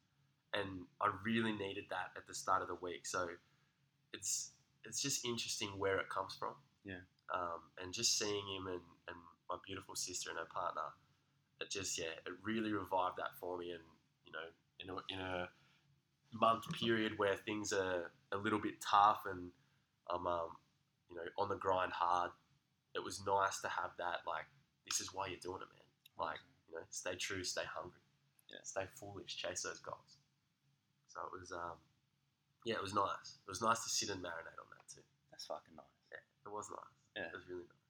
And 0.53 0.86
I 1.01 1.10
really 1.25 1.51
needed 1.51 1.86
that 1.89 2.12
at 2.15 2.27
the 2.27 2.34
start 2.34 2.62
of 2.62 2.67
the 2.67 2.75
week. 2.75 3.05
So 3.05 3.27
it's 4.13 4.51
it's 4.86 5.01
just 5.01 5.25
interesting 5.25 5.69
where 5.77 5.97
it 5.97 6.10
comes 6.10 6.36
from. 6.38 6.53
Yeah. 6.86 7.03
Um, 7.34 7.60
and 7.81 7.93
just 7.93 8.19
seeing 8.19 8.45
him 8.55 8.67
and, 8.67 8.81
and 9.08 9.17
my 9.49 9.58
beautiful 9.65 9.95
sister 9.95 10.29
and 10.29 10.39
her 10.39 10.45
partner, 10.53 10.93
it 11.60 11.69
just 11.71 11.97
yeah, 11.97 12.13
it 12.25 12.34
really 12.43 12.71
revived 12.71 13.17
that 13.17 13.36
for 13.39 13.58
me. 13.58 13.71
And 13.71 13.84
you 14.25 14.31
know, 14.31 14.47
in 14.79 14.89
a, 14.89 14.95
in 15.09 15.19
a 15.19 15.49
month 16.33 16.63
period 16.79 17.13
where 17.17 17.35
things 17.35 17.71
are 17.73 18.11
a 18.31 18.38
little 18.38 18.59
bit 18.59 18.75
tough 18.81 19.23
and 19.29 19.49
I'm 20.09 20.27
um, 20.27 20.49
you 21.09 21.15
know 21.15 21.23
on 21.38 21.49
the 21.49 21.55
grind 21.55 21.91
hard, 21.93 22.31
it 22.95 23.03
was 23.03 23.21
nice 23.25 23.61
to 23.61 23.67
have 23.69 23.91
that 23.97 24.19
like 24.27 24.45
this 24.88 24.99
is 24.99 25.13
why 25.13 25.27
you're 25.27 25.39
doing 25.41 25.61
it, 25.61 25.69
man. 25.73 26.27
Like 26.27 26.39
you 26.69 26.75
know, 26.75 26.83
stay 26.89 27.15
true, 27.15 27.43
stay 27.43 27.63
hungry, 27.65 27.99
Yeah. 28.49 28.59
stay 28.63 28.85
foolish, 28.99 29.38
chase 29.38 29.63
those 29.63 29.79
goals. 29.79 30.17
So 31.07 31.21
it 31.33 31.39
was 31.39 31.51
um, 31.51 31.77
yeah, 32.65 32.75
it 32.75 32.81
was 32.81 32.93
nice. 32.93 33.38
It 33.45 33.49
was 33.49 33.61
nice 33.61 33.83
to 33.83 33.89
sit 33.89 34.09
and 34.09 34.21
marinate 34.21 34.57
on 34.59 34.67
that 34.73 34.85
too. 34.93 35.05
That's 35.31 35.45
fucking 35.45 35.75
nice. 35.75 35.95
Yeah, 36.11 36.23
it 36.45 36.51
was 36.51 36.67
nice. 36.69 36.95
Yeah. 37.15 37.29
It 37.31 37.35
was 37.35 37.47
really 37.47 37.63
nice. 37.69 37.85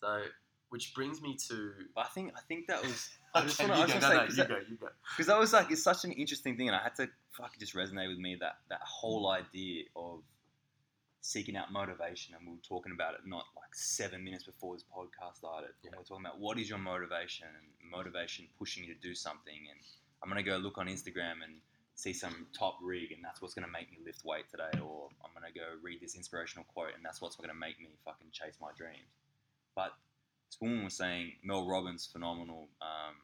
So, 0.00 0.26
which 0.72 0.94
brings 0.94 1.20
me 1.20 1.36
to. 1.48 1.72
But 1.94 2.06
I 2.06 2.08
think 2.08 2.32
I 2.34 2.40
think 2.48 2.66
that 2.68 2.82
was. 2.82 3.10
I 3.34 3.42
just 3.42 3.60
Okay, 3.60 3.68
wanna- 3.70 3.82
I 3.82 3.86
you 3.86 3.94
was 3.94 4.02
gonna 4.04 4.14
no, 4.14 4.20
say, 4.20 4.24
no, 4.24 4.30
you 4.30 4.36
that- 4.36 4.48
go, 4.48 4.58
you 4.70 4.76
go. 4.76 4.88
because 5.10 5.26
that 5.26 5.38
was 5.38 5.52
like 5.52 5.70
it's 5.70 5.82
such 5.82 6.04
an 6.04 6.12
interesting 6.12 6.56
thing, 6.56 6.68
and 6.68 6.76
I 6.76 6.82
had 6.82 6.94
to 6.96 7.08
fucking 7.36 7.60
just 7.60 7.74
resonate 7.74 8.08
with 8.08 8.18
me 8.18 8.36
that 8.40 8.56
that 8.70 8.80
whole 8.82 9.30
idea 9.30 9.84
of 9.96 10.20
seeking 11.20 11.56
out 11.56 11.70
motivation, 11.72 12.34
and 12.34 12.44
we 12.46 12.52
were 12.54 12.66
talking 12.68 12.92
about 12.92 13.14
it 13.14 13.20
not 13.26 13.44
like 13.56 13.72
seven 13.74 14.24
minutes 14.24 14.44
before 14.44 14.74
this 14.74 14.84
podcast 14.84 15.36
started. 15.36 15.70
Yeah. 15.84 15.90
We 15.92 15.98
are 15.98 16.04
talking 16.04 16.26
about 16.26 16.40
what 16.40 16.58
is 16.58 16.68
your 16.68 16.78
motivation, 16.78 17.46
and 17.46 17.90
motivation 17.90 18.46
pushing 18.58 18.84
you 18.84 18.94
to 18.94 19.00
do 19.00 19.14
something, 19.14 19.60
and 19.70 19.78
I'm 20.22 20.28
gonna 20.28 20.42
go 20.42 20.56
look 20.56 20.78
on 20.78 20.86
Instagram 20.88 21.44
and 21.44 21.54
see 21.94 22.12
some 22.12 22.46
top 22.58 22.78
rig, 22.82 23.12
and 23.12 23.22
that's 23.24 23.40
what's 23.40 23.54
gonna 23.54 23.68
make 23.68 23.90
me 23.92 23.98
lift 24.04 24.24
weight 24.24 24.48
today, 24.50 24.72
or 24.82 25.08
I'm 25.24 25.30
gonna 25.34 25.52
go 25.54 25.76
read 25.82 26.00
this 26.00 26.16
inspirational 26.16 26.64
quote, 26.72 26.94
and 26.96 27.04
that's 27.04 27.20
what's 27.20 27.36
gonna 27.36 27.54
make 27.54 27.78
me 27.78 27.88
fucking 28.04 28.28
chase 28.32 28.56
my 28.60 28.72
dreams. 28.76 29.12
But 29.76 29.92
woman 30.60 30.84
was 30.84 30.94
saying, 30.94 31.32
Mel 31.42 31.66
Robbins, 31.66 32.08
phenomenal 32.12 32.68
um, 32.80 33.16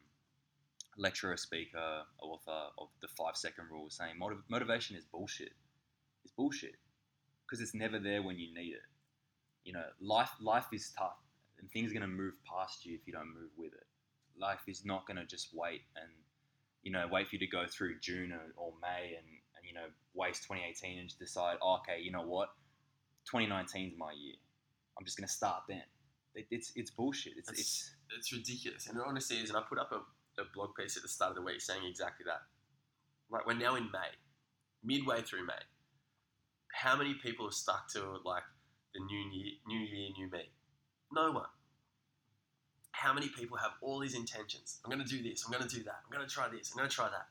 lecturer, 0.97 1.37
speaker, 1.37 2.03
author 2.21 2.69
of 2.77 2.89
the 3.01 3.07
five 3.07 3.35
second 3.35 3.65
rule, 3.71 3.85
was 3.85 3.95
saying 3.95 4.17
motiv- 4.17 4.43
motivation 4.49 4.95
is 4.95 5.05
bullshit. 5.05 5.53
It's 6.23 6.33
bullshit 6.33 6.75
because 7.45 7.61
it's 7.61 7.73
never 7.73 7.99
there 7.99 8.21
when 8.21 8.37
you 8.37 8.53
need 8.53 8.73
it. 8.73 8.81
You 9.63 9.73
know, 9.73 9.85
life 10.01 10.31
life 10.39 10.67
is 10.73 10.91
tough, 10.97 11.17
and 11.59 11.69
things 11.71 11.91
are 11.91 11.93
gonna 11.93 12.07
move 12.07 12.33
past 12.45 12.85
you 12.85 12.95
if 12.95 13.01
you 13.05 13.13
don't 13.13 13.33
move 13.33 13.51
with 13.57 13.73
it. 13.73 13.85
Life 14.39 14.61
is 14.67 14.85
not 14.85 15.05
gonna 15.07 15.25
just 15.25 15.49
wait 15.53 15.81
and 15.95 16.09
you 16.83 16.91
know 16.91 17.07
wait 17.11 17.27
for 17.27 17.35
you 17.35 17.39
to 17.39 17.47
go 17.47 17.65
through 17.67 17.99
June 17.99 18.31
or, 18.31 18.53
or 18.55 18.73
May 18.81 19.15
and 19.17 19.27
and 19.27 19.67
you 19.67 19.73
know 19.73 19.87
waste 20.13 20.43
2018 20.43 20.99
and 20.99 21.19
decide, 21.19 21.57
oh, 21.61 21.79
okay, 21.81 22.01
you 22.01 22.11
know 22.11 22.23
what, 22.23 22.49
2019 23.25 23.91
is 23.91 23.97
my 23.97 24.11
year. 24.11 24.35
I'm 24.97 25.05
just 25.05 25.17
gonna 25.17 25.27
start 25.27 25.63
then. 25.67 25.83
It, 26.35 26.47
it's 26.51 26.71
it's 26.75 26.91
bullshit. 26.91 27.33
It's 27.37 27.49
It's- 27.49 27.59
it's 27.59 27.91
it's 28.17 28.33
ridiculous. 28.33 28.87
And 28.87 28.97
it 28.97 29.03
honestly 29.05 29.37
is. 29.37 29.49
And 29.49 29.57
I 29.57 29.61
put 29.67 29.77
up 29.79 29.91
a, 29.91 29.97
a 30.41 30.45
blog 30.53 30.75
piece 30.75 30.95
at 30.97 31.03
the 31.03 31.09
start 31.09 31.31
of 31.31 31.35
the 31.35 31.41
week 31.41 31.61
saying 31.61 31.83
exactly 31.87 32.25
that. 32.25 32.41
Like 33.31 33.45
we're 33.45 33.53
now 33.53 33.75
in 33.75 33.83
May, 33.91 34.11
midway 34.83 35.21
through 35.21 35.45
May. 35.45 35.61
How 36.73 36.95
many 36.97 37.13
people 37.15 37.45
have 37.45 37.53
stuck 37.53 37.87
to 37.93 38.17
like 38.25 38.43
the 38.93 39.01
new 39.01 39.29
year, 39.31 39.53
new 39.67 39.79
year, 39.79 40.09
new 40.17 40.29
me? 40.31 40.49
No 41.11 41.31
one. 41.31 41.45
How 42.91 43.13
many 43.13 43.29
people 43.29 43.57
have 43.57 43.71
all 43.81 43.99
these 43.99 44.15
intentions? 44.15 44.79
I'm 44.83 44.91
going 44.91 45.03
to 45.03 45.07
do 45.09 45.21
this. 45.23 45.43
I'm 45.45 45.51
going 45.51 45.67
to 45.67 45.73
do 45.75 45.83
that. 45.83 46.01
I'm 46.05 46.15
going 46.15 46.27
to 46.27 46.33
try 46.33 46.47
this. 46.49 46.71
I'm 46.71 46.77
going 46.77 46.89
to 46.89 46.95
try 46.95 47.07
that. 47.09 47.27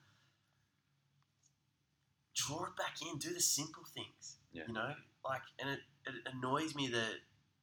Draw 2.34 2.64
it 2.64 2.76
back 2.76 2.94
in. 3.02 3.18
Do 3.18 3.34
the 3.34 3.40
simple 3.40 3.82
things. 3.94 4.37
Yeah. 4.52 4.62
You 4.68 4.72
know, 4.74 4.92
like, 5.24 5.42
and 5.61 5.70
it, 5.70 5.80
it 6.06 6.14
annoys 6.32 6.74
me 6.74 6.88
that 6.88 7.14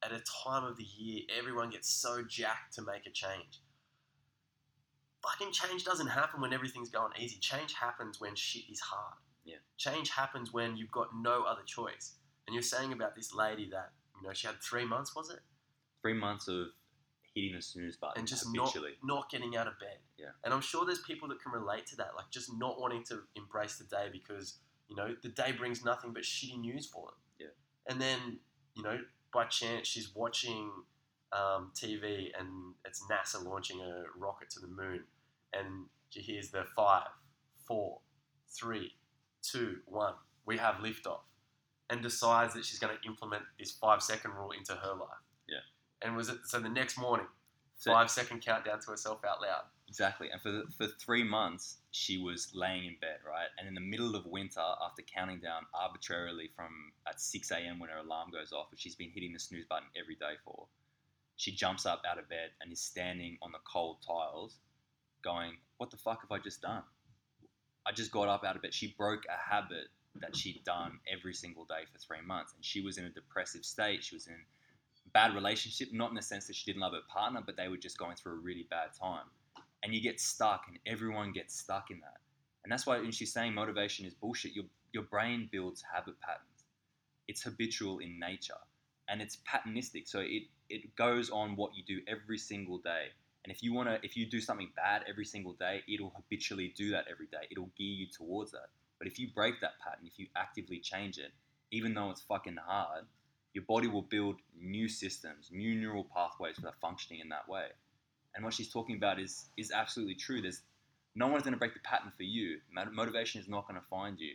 at 0.06 0.12
a 0.12 0.22
time 0.44 0.64
of 0.64 0.76
the 0.76 0.84
year 0.84 1.22
everyone 1.38 1.70
gets 1.70 1.90
so 1.90 2.22
jacked 2.22 2.74
to 2.74 2.82
make 2.82 3.06
a 3.06 3.10
change. 3.10 3.60
Fucking 5.22 5.52
change 5.52 5.84
doesn't 5.84 6.06
happen 6.06 6.40
when 6.40 6.52
everything's 6.52 6.90
going 6.90 7.12
easy. 7.18 7.38
Change 7.40 7.72
happens 7.74 8.20
when 8.20 8.34
shit 8.36 8.62
is 8.70 8.80
hard. 8.80 9.16
Yeah. 9.44 9.56
Change 9.76 10.10
happens 10.10 10.52
when 10.52 10.76
you've 10.76 10.92
got 10.92 11.08
no 11.20 11.42
other 11.42 11.62
choice. 11.66 12.14
And 12.46 12.54
you're 12.54 12.62
saying 12.62 12.92
about 12.92 13.14
this 13.16 13.34
lady 13.34 13.68
that 13.70 13.90
you 14.20 14.26
know 14.26 14.32
she 14.32 14.46
had 14.46 14.56
three 14.62 14.84
months, 14.84 15.16
was 15.16 15.30
it? 15.30 15.40
Three 16.02 16.14
months 16.14 16.46
of 16.46 16.68
hitting 17.36 17.54
the 17.54 17.62
snooze 17.62 17.96
button 17.96 18.20
and 18.20 18.26
just 18.26 18.46
not, 18.54 18.74
not 19.04 19.30
getting 19.30 19.56
out 19.56 19.66
of 19.66 19.78
bed. 19.78 19.98
Yeah. 20.18 20.30
And 20.42 20.54
I'm 20.54 20.62
sure 20.62 20.86
there's 20.86 21.02
people 21.02 21.28
that 21.28 21.42
can 21.42 21.52
relate 21.52 21.86
to 21.88 21.96
that, 21.96 22.12
like 22.16 22.30
just 22.30 22.50
not 22.56 22.80
wanting 22.80 23.04
to 23.04 23.20
embrace 23.36 23.76
the 23.76 23.84
day 23.84 24.06
because, 24.10 24.58
you 24.88 24.96
know, 24.96 25.14
the 25.22 25.28
day 25.28 25.52
brings 25.52 25.84
nothing 25.84 26.12
but 26.12 26.22
shitty 26.22 26.58
news 26.58 26.86
for 26.86 27.08
them. 27.08 27.14
Yeah. 27.38 27.92
And 27.92 28.00
then, 28.00 28.38
you 28.74 28.82
know, 28.82 28.98
by 29.36 29.44
chance 29.44 29.86
she's 29.86 30.14
watching 30.14 30.70
um, 31.30 31.70
TV 31.74 32.28
and 32.38 32.48
it's 32.86 33.04
NASA 33.10 33.44
launching 33.44 33.80
a 33.82 34.04
rocket 34.18 34.48
to 34.48 34.60
the 34.60 34.66
moon 34.66 35.04
and 35.52 35.84
she 36.08 36.20
hears 36.20 36.50
the 36.50 36.64
five, 36.74 37.08
four, 37.68 37.98
three, 38.48 38.92
two, 39.42 39.76
one, 39.84 40.14
we 40.46 40.56
have 40.56 40.76
liftoff 40.76 41.20
and 41.90 42.02
decides 42.02 42.54
that 42.54 42.64
she's 42.64 42.78
going 42.78 42.96
to 42.96 43.06
implement 43.06 43.42
this 43.58 43.72
five 43.72 44.02
second 44.02 44.30
rule 44.30 44.52
into 44.52 44.72
her 44.72 44.94
life. 44.94 45.22
Yeah. 45.46 45.58
And 46.00 46.16
was 46.16 46.30
it 46.30 46.38
so 46.46 46.58
the 46.58 46.70
next 46.70 46.98
morning, 46.98 47.26
So- 47.76 47.92
five 47.92 48.10
second 48.10 48.40
countdown 48.40 48.80
to 48.80 48.90
herself 48.90 49.24
out 49.24 49.40
loud. 49.40 49.64
Exactly. 49.88 50.30
And 50.30 50.40
for 50.40 50.50
the, 50.50 50.64
for 50.76 50.86
three 50.86 51.22
months, 51.22 51.78
she 51.92 52.18
was 52.18 52.52
laying 52.54 52.86
in 52.86 52.96
bed, 53.00 53.18
right? 53.24 53.48
And 53.56 53.68
in 53.68 53.74
the 53.74 53.80
middle 53.80 54.16
of 54.16 54.26
winter, 54.26 54.64
after 54.84 55.02
counting 55.02 55.38
down 55.38 55.64
arbitrarily 55.72 56.50
from 56.56 56.92
at 57.06 57.20
6 57.20 57.50
a.m. 57.52 57.78
when 57.78 57.88
her 57.90 57.98
alarm 57.98 58.30
goes 58.32 58.52
off, 58.52 58.70
which 58.70 58.80
she's 58.80 58.96
been 58.96 59.10
hitting 59.10 59.32
the 59.32 59.38
snooze 59.38 59.64
button 59.64 59.86
every 59.98 60.16
day 60.16 60.34
for, 60.44 60.66
she 61.36 61.52
jumps 61.52 61.86
up 61.86 62.02
out 62.08 62.18
of 62.18 62.28
bed 62.28 62.50
and 62.60 62.72
is 62.72 62.80
standing 62.80 63.38
on 63.42 63.52
the 63.52 63.58
cold 63.70 63.98
tiles, 64.04 64.56
going, 65.22 65.52
"What 65.76 65.90
the 65.90 65.96
fuck 65.96 66.22
have 66.22 66.32
I 66.32 66.38
just 66.42 66.62
done? 66.62 66.82
I 67.86 67.92
just 67.92 68.10
got 68.10 68.28
up 68.28 68.42
out 68.42 68.56
of 68.56 68.62
bed." 68.62 68.74
She 68.74 68.88
broke 68.88 69.24
a 69.26 69.36
habit 69.50 69.88
that 70.16 70.34
she'd 70.34 70.64
done 70.64 70.98
every 71.06 71.34
single 71.34 71.64
day 71.64 71.84
for 71.92 71.98
three 71.98 72.22
months, 72.22 72.54
and 72.54 72.64
she 72.64 72.80
was 72.80 72.98
in 72.98 73.04
a 73.04 73.10
depressive 73.10 73.64
state. 73.64 74.02
She 74.02 74.16
was 74.16 74.26
in 74.26 74.44
bad 75.16 75.34
relationship, 75.34 75.88
not 75.94 76.10
in 76.10 76.14
the 76.14 76.20
sense 76.20 76.46
that 76.46 76.54
she 76.54 76.70
didn't 76.70 76.82
love 76.82 76.92
her 76.92 77.00
partner, 77.08 77.40
but 77.44 77.56
they 77.56 77.68
were 77.68 77.78
just 77.78 77.96
going 77.96 78.14
through 78.16 78.32
a 78.32 78.42
really 78.48 78.66
bad 78.68 78.88
time. 78.92 79.24
And 79.82 79.94
you 79.94 80.02
get 80.02 80.20
stuck 80.20 80.64
and 80.68 80.78
everyone 80.84 81.32
gets 81.32 81.58
stuck 81.58 81.90
in 81.90 82.00
that. 82.00 82.18
And 82.62 82.70
that's 82.70 82.86
why 82.86 82.98
when 82.98 83.12
she's 83.12 83.32
saying 83.32 83.54
motivation 83.54 84.04
is 84.04 84.12
bullshit. 84.12 84.52
Your, 84.52 84.66
your 84.92 85.04
brain 85.04 85.48
builds 85.50 85.82
habit 85.90 86.20
patterns. 86.20 86.64
It's 87.28 87.42
habitual 87.42 88.00
in 88.00 88.20
nature 88.20 88.60
and 89.08 89.22
it's 89.22 89.38
patternistic. 89.50 90.06
So 90.06 90.20
it, 90.20 90.42
it 90.68 90.94
goes 90.96 91.30
on 91.30 91.56
what 91.56 91.70
you 91.74 91.82
do 91.86 92.02
every 92.06 92.36
single 92.36 92.76
day. 92.76 93.06
And 93.42 93.50
if 93.50 93.62
you 93.62 93.72
want 93.72 93.88
to 93.88 93.98
if 94.02 94.18
you 94.18 94.26
do 94.26 94.42
something 94.42 94.68
bad 94.76 95.02
every 95.08 95.24
single 95.24 95.54
day 95.54 95.80
it'll 95.88 96.12
habitually 96.14 96.74
do 96.76 96.90
that 96.90 97.06
every 97.10 97.28
day. 97.28 97.46
It'll 97.50 97.70
gear 97.78 97.94
you 97.94 98.06
towards 98.14 98.52
that. 98.52 98.68
But 98.98 99.06
if 99.06 99.18
you 99.18 99.28
break 99.34 99.62
that 99.62 99.78
pattern 99.82 100.04
if 100.06 100.18
you 100.18 100.26
actively 100.36 100.78
change 100.78 101.16
it 101.16 101.32
even 101.70 101.94
though 101.94 102.10
it's 102.10 102.20
fucking 102.20 102.58
hard 102.66 103.04
your 103.56 103.64
body 103.64 103.88
will 103.88 104.02
build 104.02 104.36
new 104.60 104.88
systems 104.88 105.48
new 105.50 105.74
neural 105.74 106.06
pathways 106.14 106.56
that 106.56 106.68
are 106.68 106.80
functioning 106.80 107.20
in 107.20 107.28
that 107.28 107.48
way 107.48 107.66
and 108.36 108.44
what 108.44 108.54
she's 108.54 108.68
talking 108.68 108.96
about 108.96 109.18
is 109.18 109.46
is 109.56 109.72
absolutely 109.72 110.14
true. 110.14 110.40
There's 110.42 110.60
no 111.14 111.26
one's 111.26 111.42
going 111.42 111.54
to 111.54 111.58
break 111.58 111.72
the 111.72 111.80
pattern 111.80 112.12
for 112.16 112.22
you. 112.22 112.58
Motivation 112.70 113.40
is 113.40 113.48
not 113.48 113.66
going 113.66 113.80
to 113.80 113.86
find 113.88 114.20
you. 114.20 114.34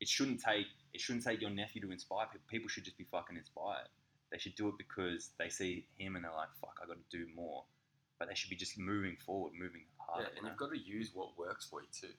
It 0.00 0.08
shouldn't 0.08 0.40
take 0.42 0.66
it 0.94 1.00
shouldn't 1.00 1.24
take 1.24 1.40
your 1.40 1.50
nephew 1.50 1.82
to 1.82 1.92
inspire 1.92 2.26
people. 2.26 2.46
People 2.50 2.68
should 2.68 2.84
just 2.84 2.96
be 2.96 3.04
fucking 3.04 3.36
inspired. 3.36 3.88
They 4.32 4.38
should 4.38 4.56
do 4.56 4.68
it 4.68 4.74
because 4.78 5.30
they 5.38 5.50
see 5.50 5.86
him 5.98 6.16
and 6.16 6.24
they're 6.24 6.32
like, 6.32 6.48
"Fuck, 6.60 6.80
I 6.82 6.86
got 6.86 6.96
to 6.96 7.16
do 7.16 7.26
more." 7.36 7.64
But 8.18 8.28
they 8.28 8.34
should 8.34 8.50
be 8.50 8.56
just 8.56 8.78
moving 8.78 9.16
forward, 9.24 9.52
moving 9.52 9.84
harder. 9.98 10.24
yeah, 10.24 10.28
you 10.30 10.36
and 10.36 10.44
know? 10.44 10.50
you've 10.50 10.58
got 10.58 10.72
to 10.72 10.80
use 10.80 11.10
what 11.12 11.38
works 11.38 11.68
for 11.68 11.82
you 11.82 11.88
too. 11.92 12.16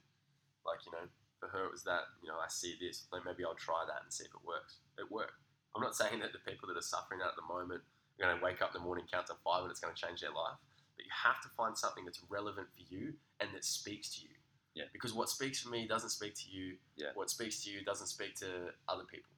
Like 0.66 0.86
you 0.86 0.92
know, 0.92 1.10
for 1.40 1.50
her 1.50 1.66
it 1.66 1.72
was 1.72 1.84
that 1.84 2.06
you 2.22 2.30
know 2.30 2.38
I 2.38 2.48
see 2.48 2.78
this, 2.80 3.08
like 3.12 3.26
maybe 3.26 3.44
I'll 3.44 3.56
try 3.56 3.84
that 3.88 4.04
and 4.04 4.14
see 4.14 4.26
if 4.26 4.32
it 4.32 4.46
works. 4.46 4.78
It 5.00 5.12
worked. 5.12 5.42
I'm 5.76 5.82
not 5.82 5.96
saying 5.96 6.20
that 6.20 6.34
the 6.34 6.40
people 6.40 6.68
that 6.70 6.78
are 6.78 6.86
suffering 6.86 7.22
at 7.22 7.36
the 7.36 7.46
moment 7.46 7.82
are 7.82 8.20
going 8.26 8.38
to 8.38 8.44
wake 8.44 8.62
up 8.62 8.74
in 8.74 8.82
the 8.82 8.86
morning, 8.86 9.06
count 9.12 9.28
to 9.28 9.36
five, 9.44 9.64
and 9.64 9.72
it's 9.72 9.80
going 9.80 9.94
to 9.94 10.00
change 10.00 10.22
their 10.22 10.32
life. 10.34 10.58
But 10.96 11.06
you 11.06 11.14
have 11.14 11.42
to 11.42 11.50
find 11.56 11.78
something 11.78 12.06
that's 12.06 12.22
relevant 12.30 12.68
for 12.74 12.84
you 12.90 13.14
and 13.40 13.50
that 13.54 13.64
speaks 13.64 14.16
to 14.18 14.24
you. 14.24 14.34
Yeah. 14.74 14.86
Because 14.94 15.14
what 15.14 15.30
speaks 15.30 15.60
for 15.62 15.70
me 15.70 15.88
doesn't 15.88 16.10
speak 16.10 16.36
to 16.36 16.50
you. 16.50 16.78
Yeah. 16.96 17.14
What 17.16 17.30
speaks 17.30 17.64
to 17.64 17.70
you 17.70 17.84
doesn't 17.84 18.08
speak 18.08 18.36
to 18.38 18.74
other 18.88 19.04
people. 19.10 19.32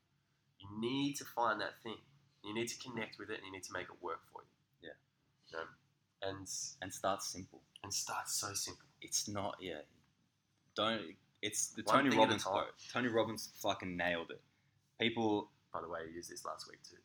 You 0.59 0.67
need 0.79 1.15
to 1.17 1.25
find 1.25 1.59
that 1.61 1.81
thing. 1.83 1.97
You 2.43 2.53
need 2.53 2.67
to 2.67 2.77
connect 2.79 3.19
with 3.19 3.29
it, 3.29 3.37
and 3.37 3.45
you 3.45 3.51
need 3.51 3.63
to 3.63 3.73
make 3.73 3.87
it 3.87 3.99
work 4.01 4.19
for 4.31 4.41
you. 4.41 4.89
Yeah. 4.89 4.95
You 5.51 5.57
know, 5.57 6.29
and 6.29 6.47
and 6.81 6.93
start 6.93 7.23
simple. 7.23 7.61
and 7.83 7.93
start 7.93 8.29
so 8.29 8.53
simple. 8.53 8.85
It's 9.01 9.27
not 9.27 9.55
yeah. 9.59 9.81
Don't. 10.75 11.15
It's 11.41 11.69
the 11.69 11.83
One 11.83 11.95
Tony 11.95 12.09
thing 12.09 12.19
at 12.19 12.23
a 12.23 12.25
Robbins 12.25 12.43
quote. 12.43 12.65
Tony 12.91 13.07
Robbins 13.07 13.49
fucking 13.61 13.95
nailed 13.95 14.31
it. 14.31 14.41
People 14.99 15.49
By 15.73 15.81
the 15.81 15.89
way, 15.89 15.99
I 16.07 16.13
used 16.13 16.29
this 16.31 16.45
last 16.45 16.67
week 16.69 16.79
too. 16.83 16.97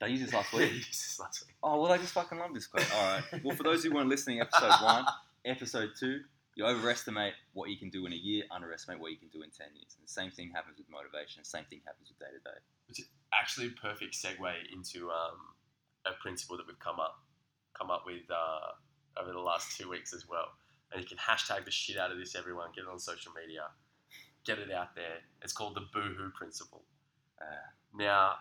they 0.00 0.08
used 0.10 0.24
this 0.26 0.32
last 0.34 0.52
week. 0.54 0.72
used 0.72 0.88
this 0.90 1.18
last 1.20 1.44
week. 1.46 1.56
Oh 1.62 1.80
well, 1.80 1.92
I 1.92 1.98
just 1.98 2.12
fucking 2.12 2.38
love 2.38 2.54
this 2.54 2.66
quote. 2.66 2.86
All 2.94 3.02
right. 3.14 3.44
Well, 3.44 3.56
for 3.56 3.62
those 3.62 3.84
who 3.84 3.92
weren't 3.94 4.08
listening, 4.08 4.40
episode 4.40 4.72
one, 4.82 5.04
episode 5.44 5.90
two, 5.98 6.20
you 6.56 6.64
overestimate 6.66 7.34
what 7.52 7.70
you 7.70 7.76
can 7.76 7.90
do 7.90 8.06
in 8.06 8.12
a 8.12 8.16
year, 8.16 8.44
underestimate 8.50 9.00
what 9.00 9.12
you 9.12 9.18
can 9.18 9.28
do 9.28 9.42
in 9.42 9.50
ten 9.50 9.68
years. 9.74 9.94
And 9.96 10.04
the 10.06 10.10
same 10.12 10.30
thing 10.30 10.50
happens 10.54 10.78
with 10.78 10.88
motivation. 10.90 11.44
Same 11.44 11.64
thing 11.70 11.80
happens 11.86 12.08
with 12.10 12.18
day 12.18 12.32
to 12.34 12.42
day. 12.42 12.58
It's 12.88 13.00
actually, 13.32 13.68
a 13.68 13.70
perfect 13.80 14.14
segue 14.14 14.52
into 14.72 15.10
um, 15.10 15.54
a 16.06 16.12
principle 16.20 16.56
that 16.56 16.66
we've 16.66 16.78
come 16.78 16.98
up 16.98 17.20
come 17.78 17.90
up 17.90 18.02
with 18.06 18.22
uh, 18.30 19.20
over 19.22 19.30
the 19.32 19.38
last 19.38 19.78
two 19.78 19.88
weeks 19.88 20.12
as 20.12 20.26
well. 20.28 20.48
And 20.90 21.00
you 21.02 21.06
can 21.06 21.18
hashtag 21.18 21.64
the 21.64 21.70
shit 21.70 21.98
out 21.98 22.10
of 22.10 22.18
this, 22.18 22.34
everyone. 22.34 22.70
Get 22.74 22.84
it 22.84 22.90
on 22.90 22.98
social 22.98 23.30
media. 23.32 23.68
Get 24.44 24.58
it 24.58 24.72
out 24.72 24.94
there. 24.96 25.20
It's 25.42 25.52
called 25.52 25.76
the 25.76 25.84
boohoo 25.92 26.30
principle. 26.30 26.82
Uh, 27.40 27.44
Now, 27.98 28.34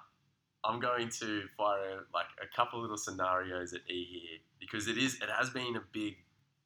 I'm 0.63 0.80
going 0.80 1.10
to 1.20 1.43
fire 1.58 2.06
like 2.13 2.28
a 2.41 2.56
couple 2.56 2.80
little 2.82 2.98
scenarios 2.98 3.74
at 3.74 3.82
E 3.89 4.06
here 4.06 4.39
because 4.60 4.88
it 4.88 4.98
is 4.98 5.15
it 5.15 5.30
has 5.30 5.50
been 5.50 5.76
a 5.76 5.84
big 5.91 6.15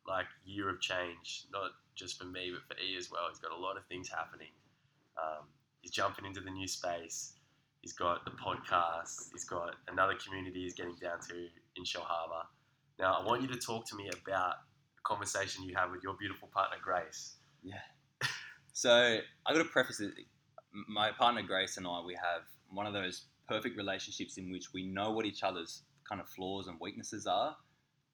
like 0.08 0.25
year 0.45 0.69
of 0.69 0.82
change, 0.82 1.45
not 1.51 1.71
just 1.95 2.19
for 2.19 2.25
me 2.25 2.51
but 2.54 2.63
for 2.67 2.82
E 2.82 2.97
as 2.97 3.10
well. 3.10 3.23
He's 3.30 3.39
got 3.39 3.51
a 3.51 3.60
lot 3.60 3.77
of 3.77 3.86
things 3.86 4.10
happening. 4.10 4.51
Um, 5.17 5.45
he's 5.82 5.91
jumping 5.91 6.25
into 6.25 6.41
the 6.41 6.51
new 6.51 6.67
space. 6.67 7.34
He's 7.82 7.93
got 7.93 8.25
the 8.25 8.32
podcast. 8.32 9.30
He's 9.32 9.45
got 9.45 9.75
another 9.88 10.13
community 10.15 10.62
he's 10.63 10.73
getting 10.73 10.95
down 11.01 11.19
to 11.30 11.36
in 11.75 11.84
Shellharbour. 11.84 12.45
Now, 12.99 13.17
I 13.19 13.25
want 13.25 13.41
you 13.41 13.47
to 13.47 13.58
talk 13.58 13.88
to 13.89 13.95
me 13.95 14.10
about 14.10 14.56
the 14.95 15.01
conversation 15.04 15.63
you 15.63 15.75
have 15.75 15.89
with 15.91 16.04
your 16.04 16.15
beautiful 16.19 16.49
partner 16.54 16.77
Grace. 16.84 17.38
Yeah. 17.63 17.75
so 18.73 18.91
I 18.91 19.54
got 19.54 19.60
to 19.60 19.65
preface 19.65 19.99
it. 19.99 20.12
My 20.88 21.12
partner 21.12 21.41
Grace 21.41 21.77
and 21.77 21.88
I, 21.88 22.01
we 22.06 22.13
have 22.13 22.43
one 22.71 22.86
of 22.88 22.93
those 22.93 23.25
perfect 23.47 23.77
relationships 23.77 24.38
in 24.38 24.51
which 24.51 24.73
we 24.73 24.86
know 24.86 25.12
what 25.12 25.25
each 25.25 25.43
other's 25.43 25.84
kind 26.07 26.21
of 26.21 26.27
flaws 26.29 26.67
and 26.67 26.79
weaknesses 26.79 27.27
are. 27.27 27.55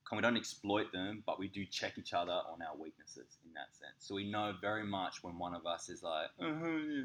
And 0.09 0.17
we 0.17 0.21
don't 0.21 0.37
exploit 0.37 0.91
them, 0.93 1.21
but 1.25 1.37
we 1.37 1.49
do 1.49 1.65
check 1.65 1.97
each 1.97 2.13
other 2.13 2.31
on 2.31 2.61
our 2.61 2.77
weaknesses 2.77 3.37
in 3.45 3.53
that 3.55 3.75
sense. 3.75 3.95
So 3.99 4.15
we 4.15 4.29
know 4.29 4.53
very 4.61 4.85
much 4.85 5.21
when 5.21 5.37
one 5.37 5.53
of 5.53 5.65
us 5.65 5.89
is 5.89 6.01
like, 6.01 6.29
"Uh-huh, 6.39 6.65
yeah," 6.65 7.01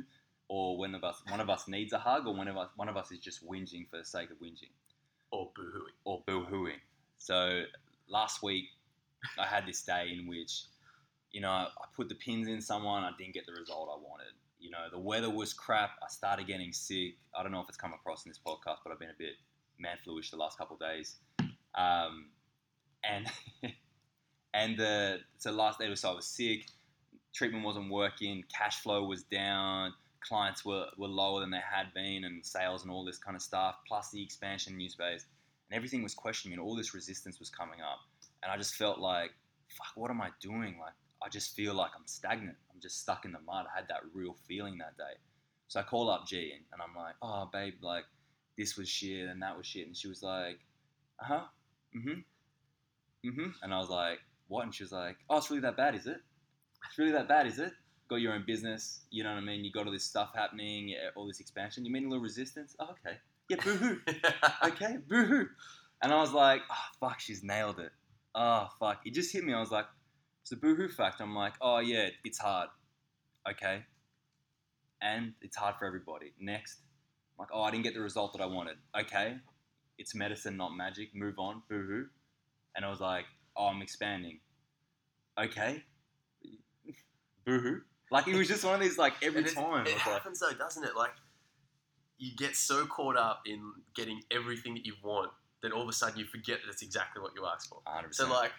or 0.46 0.78
when 0.78 0.94
of 0.94 1.02
us 1.02 1.20
one 1.28 1.40
of 1.40 1.50
us 1.50 1.66
needs 1.66 1.92
a 1.92 1.98
hug, 1.98 2.26
or 2.28 2.34
one 2.34 2.46
of 2.46 2.56
us 2.56 2.70
one 2.76 2.88
of 2.88 2.96
us 2.96 3.10
is 3.10 3.18
just 3.18 3.44
whinging 3.44 3.88
for 3.90 3.96
the 3.98 4.04
sake 4.04 4.30
of 4.30 4.38
whinging 4.38 4.70
Or 5.32 5.50
boohooing. 5.52 5.94
or 6.04 6.22
boo-hooing. 6.28 6.80
So 7.18 7.64
last 8.06 8.40
week 8.42 8.66
I 9.36 9.46
had 9.46 9.66
this 9.66 9.82
day 9.82 10.16
in 10.16 10.28
which, 10.28 10.66
you 11.32 11.40
know, 11.40 11.48
I 11.50 11.68
put 11.96 12.08
the 12.08 12.14
pins 12.14 12.46
in 12.46 12.60
someone, 12.60 13.02
I 13.02 13.10
didn't 13.18 13.34
get 13.34 13.46
the 13.46 13.52
result 13.52 13.88
I 13.92 13.98
wanted. 14.00 14.32
You 14.62 14.70
know, 14.70 14.86
the 14.90 14.98
weather 14.98 15.28
was 15.28 15.52
crap. 15.52 15.90
I 16.02 16.08
started 16.08 16.46
getting 16.46 16.72
sick. 16.72 17.16
I 17.36 17.42
don't 17.42 17.52
know 17.52 17.60
if 17.60 17.68
it's 17.68 17.76
come 17.76 17.92
across 17.92 18.24
in 18.24 18.30
this 18.30 18.40
podcast, 18.44 18.78
but 18.84 18.92
I've 18.92 18.98
been 18.98 19.10
a 19.10 19.18
bit 19.18 19.34
man 19.78 19.96
fluish 20.04 20.30
the 20.30 20.36
last 20.36 20.56
couple 20.56 20.76
of 20.76 20.80
days. 20.80 21.16
Um, 21.74 22.30
and 23.04 23.26
and 24.54 24.78
the 24.78 25.18
so 25.38 25.50
last 25.50 25.78
day 25.78 25.88
was 25.88 26.00
so 26.00 26.12
I 26.12 26.14
was 26.14 26.26
sick. 26.26 26.66
Treatment 27.34 27.64
wasn't 27.64 27.90
working. 27.90 28.44
Cash 28.56 28.80
flow 28.80 29.04
was 29.04 29.24
down. 29.24 29.92
Clients 30.20 30.64
were, 30.64 30.86
were 30.96 31.08
lower 31.08 31.40
than 31.40 31.50
they 31.50 31.58
had 31.58 31.92
been, 31.94 32.24
and 32.24 32.46
sales 32.46 32.82
and 32.82 32.92
all 32.92 33.04
this 33.04 33.18
kind 33.18 33.34
of 33.34 33.42
stuff. 33.42 33.74
Plus 33.88 34.10
the 34.10 34.22
expansion 34.22 34.76
new 34.76 34.88
space 34.88 35.26
and 35.72 35.76
everything 35.78 36.02
was 36.02 36.14
questioning, 36.14 36.58
and 36.58 36.62
all 36.62 36.76
this 36.76 36.92
resistance 36.92 37.38
was 37.38 37.48
coming 37.48 37.80
up. 37.80 38.00
and 38.42 38.52
I 38.52 38.58
just 38.58 38.74
felt 38.74 38.98
like, 38.98 39.30
fuck, 39.70 39.92
what 39.94 40.10
am 40.10 40.20
I 40.20 40.28
doing? 40.38 40.76
Like, 40.78 40.92
I 41.24 41.28
just 41.28 41.54
feel 41.54 41.74
like 41.74 41.90
I'm 41.96 42.06
stagnant. 42.06 42.56
I'm 42.72 42.80
just 42.80 43.00
stuck 43.00 43.24
in 43.24 43.32
the 43.32 43.40
mud. 43.40 43.66
I 43.72 43.78
had 43.78 43.88
that 43.88 44.00
real 44.12 44.34
feeling 44.46 44.78
that 44.78 44.96
day. 44.96 45.18
So 45.68 45.80
I 45.80 45.84
call 45.84 46.10
up 46.10 46.26
G 46.26 46.52
and, 46.54 46.64
and 46.72 46.82
I'm 46.82 46.94
like, 46.94 47.14
oh, 47.22 47.48
babe, 47.52 47.74
like, 47.82 48.04
this 48.58 48.76
was 48.76 48.88
shit 48.88 49.28
and 49.28 49.42
that 49.42 49.56
was 49.56 49.66
shit. 49.66 49.86
And 49.86 49.96
she 49.96 50.08
was 50.08 50.22
like, 50.22 50.58
uh 51.20 51.24
huh, 51.24 51.44
mm 51.96 52.02
hmm, 52.02 53.28
mm 53.28 53.34
hmm. 53.34 53.50
And 53.62 53.72
I 53.72 53.78
was 53.78 53.88
like, 53.88 54.18
what? 54.48 54.64
And 54.64 54.74
she 54.74 54.82
was 54.82 54.92
like, 54.92 55.16
oh, 55.30 55.38
it's 55.38 55.50
really 55.50 55.62
that 55.62 55.76
bad, 55.76 55.94
is 55.94 56.06
it? 56.06 56.18
It's 56.88 56.98
really 56.98 57.12
that 57.12 57.28
bad, 57.28 57.46
is 57.46 57.58
it? 57.58 57.72
Got 58.08 58.16
your 58.16 58.34
own 58.34 58.44
business, 58.46 59.02
you 59.10 59.22
know 59.24 59.30
what 59.30 59.38
I 59.38 59.44
mean? 59.46 59.64
You 59.64 59.72
got 59.72 59.86
all 59.86 59.92
this 59.92 60.04
stuff 60.04 60.32
happening, 60.34 60.94
all 61.16 61.26
this 61.26 61.40
expansion. 61.40 61.84
You 61.86 61.92
mean 61.92 62.04
a 62.04 62.08
little 62.08 62.22
resistance? 62.22 62.76
Oh, 62.78 62.90
okay. 63.06 63.16
Yeah, 63.48 63.56
boo 63.64 63.76
hoo. 63.76 63.98
okay, 64.66 64.98
boo 65.08 65.24
hoo. 65.24 65.46
And 66.02 66.12
I 66.12 66.20
was 66.20 66.32
like, 66.32 66.60
oh, 66.70 66.84
fuck, 67.00 67.20
she's 67.20 67.42
nailed 67.42 67.78
it. 67.78 67.92
Oh, 68.34 68.68
fuck. 68.78 69.00
It 69.04 69.14
just 69.14 69.32
hit 69.32 69.44
me. 69.44 69.54
I 69.54 69.60
was 69.60 69.70
like, 69.70 69.86
it's 70.42 70.52
a 70.52 70.56
boo 70.56 70.74
hoo 70.74 70.88
fact. 70.88 71.20
I'm 71.20 71.34
like, 71.34 71.54
oh, 71.60 71.78
yeah, 71.78 72.08
it's 72.24 72.38
hard. 72.38 72.68
Okay. 73.50 73.82
And 75.00 75.32
it's 75.40 75.56
hard 75.56 75.76
for 75.78 75.86
everybody. 75.86 76.32
Next. 76.40 76.78
I'm 77.38 77.42
like, 77.44 77.48
oh, 77.52 77.62
I 77.62 77.70
didn't 77.70 77.84
get 77.84 77.94
the 77.94 78.00
result 78.00 78.32
that 78.34 78.42
I 78.42 78.46
wanted. 78.46 78.76
Okay. 78.98 79.36
It's 79.98 80.14
medicine, 80.14 80.56
not 80.56 80.76
magic. 80.76 81.14
Move 81.14 81.38
on. 81.38 81.62
Boo 81.68 81.82
hoo. 81.86 82.06
And 82.76 82.84
I 82.84 82.90
was 82.90 83.00
like, 83.00 83.24
oh, 83.56 83.66
I'm 83.66 83.82
expanding. 83.82 84.40
Okay. 85.40 85.82
Boo 87.46 87.60
hoo. 87.60 87.80
Like, 88.10 88.28
it 88.28 88.34
was 88.36 88.48
just 88.48 88.64
one 88.64 88.74
of 88.74 88.80
these, 88.80 88.98
like, 88.98 89.14
every 89.22 89.42
it- 89.42 89.54
time. 89.54 89.86
It 89.86 89.94
was 89.94 90.06
like, 90.06 90.14
happens 90.14 90.40
though, 90.40 90.52
doesn't 90.52 90.84
it? 90.84 90.96
Like 90.96 91.12
you 92.22 92.30
get 92.36 92.54
so 92.54 92.86
caught 92.86 93.16
up 93.16 93.40
in 93.46 93.60
getting 93.96 94.20
everything 94.30 94.74
that 94.74 94.86
you 94.86 94.94
want 95.02 95.32
that 95.60 95.72
all 95.72 95.82
of 95.82 95.88
a 95.88 95.92
sudden 95.92 96.18
you 96.18 96.24
forget 96.24 96.58
that 96.64 96.70
it's 96.70 96.82
exactly 96.82 97.20
what 97.20 97.32
you 97.34 97.44
asked 97.44 97.68
for. 97.68 97.80
100%. 97.86 98.14
So 98.14 98.30
like, 98.30 98.52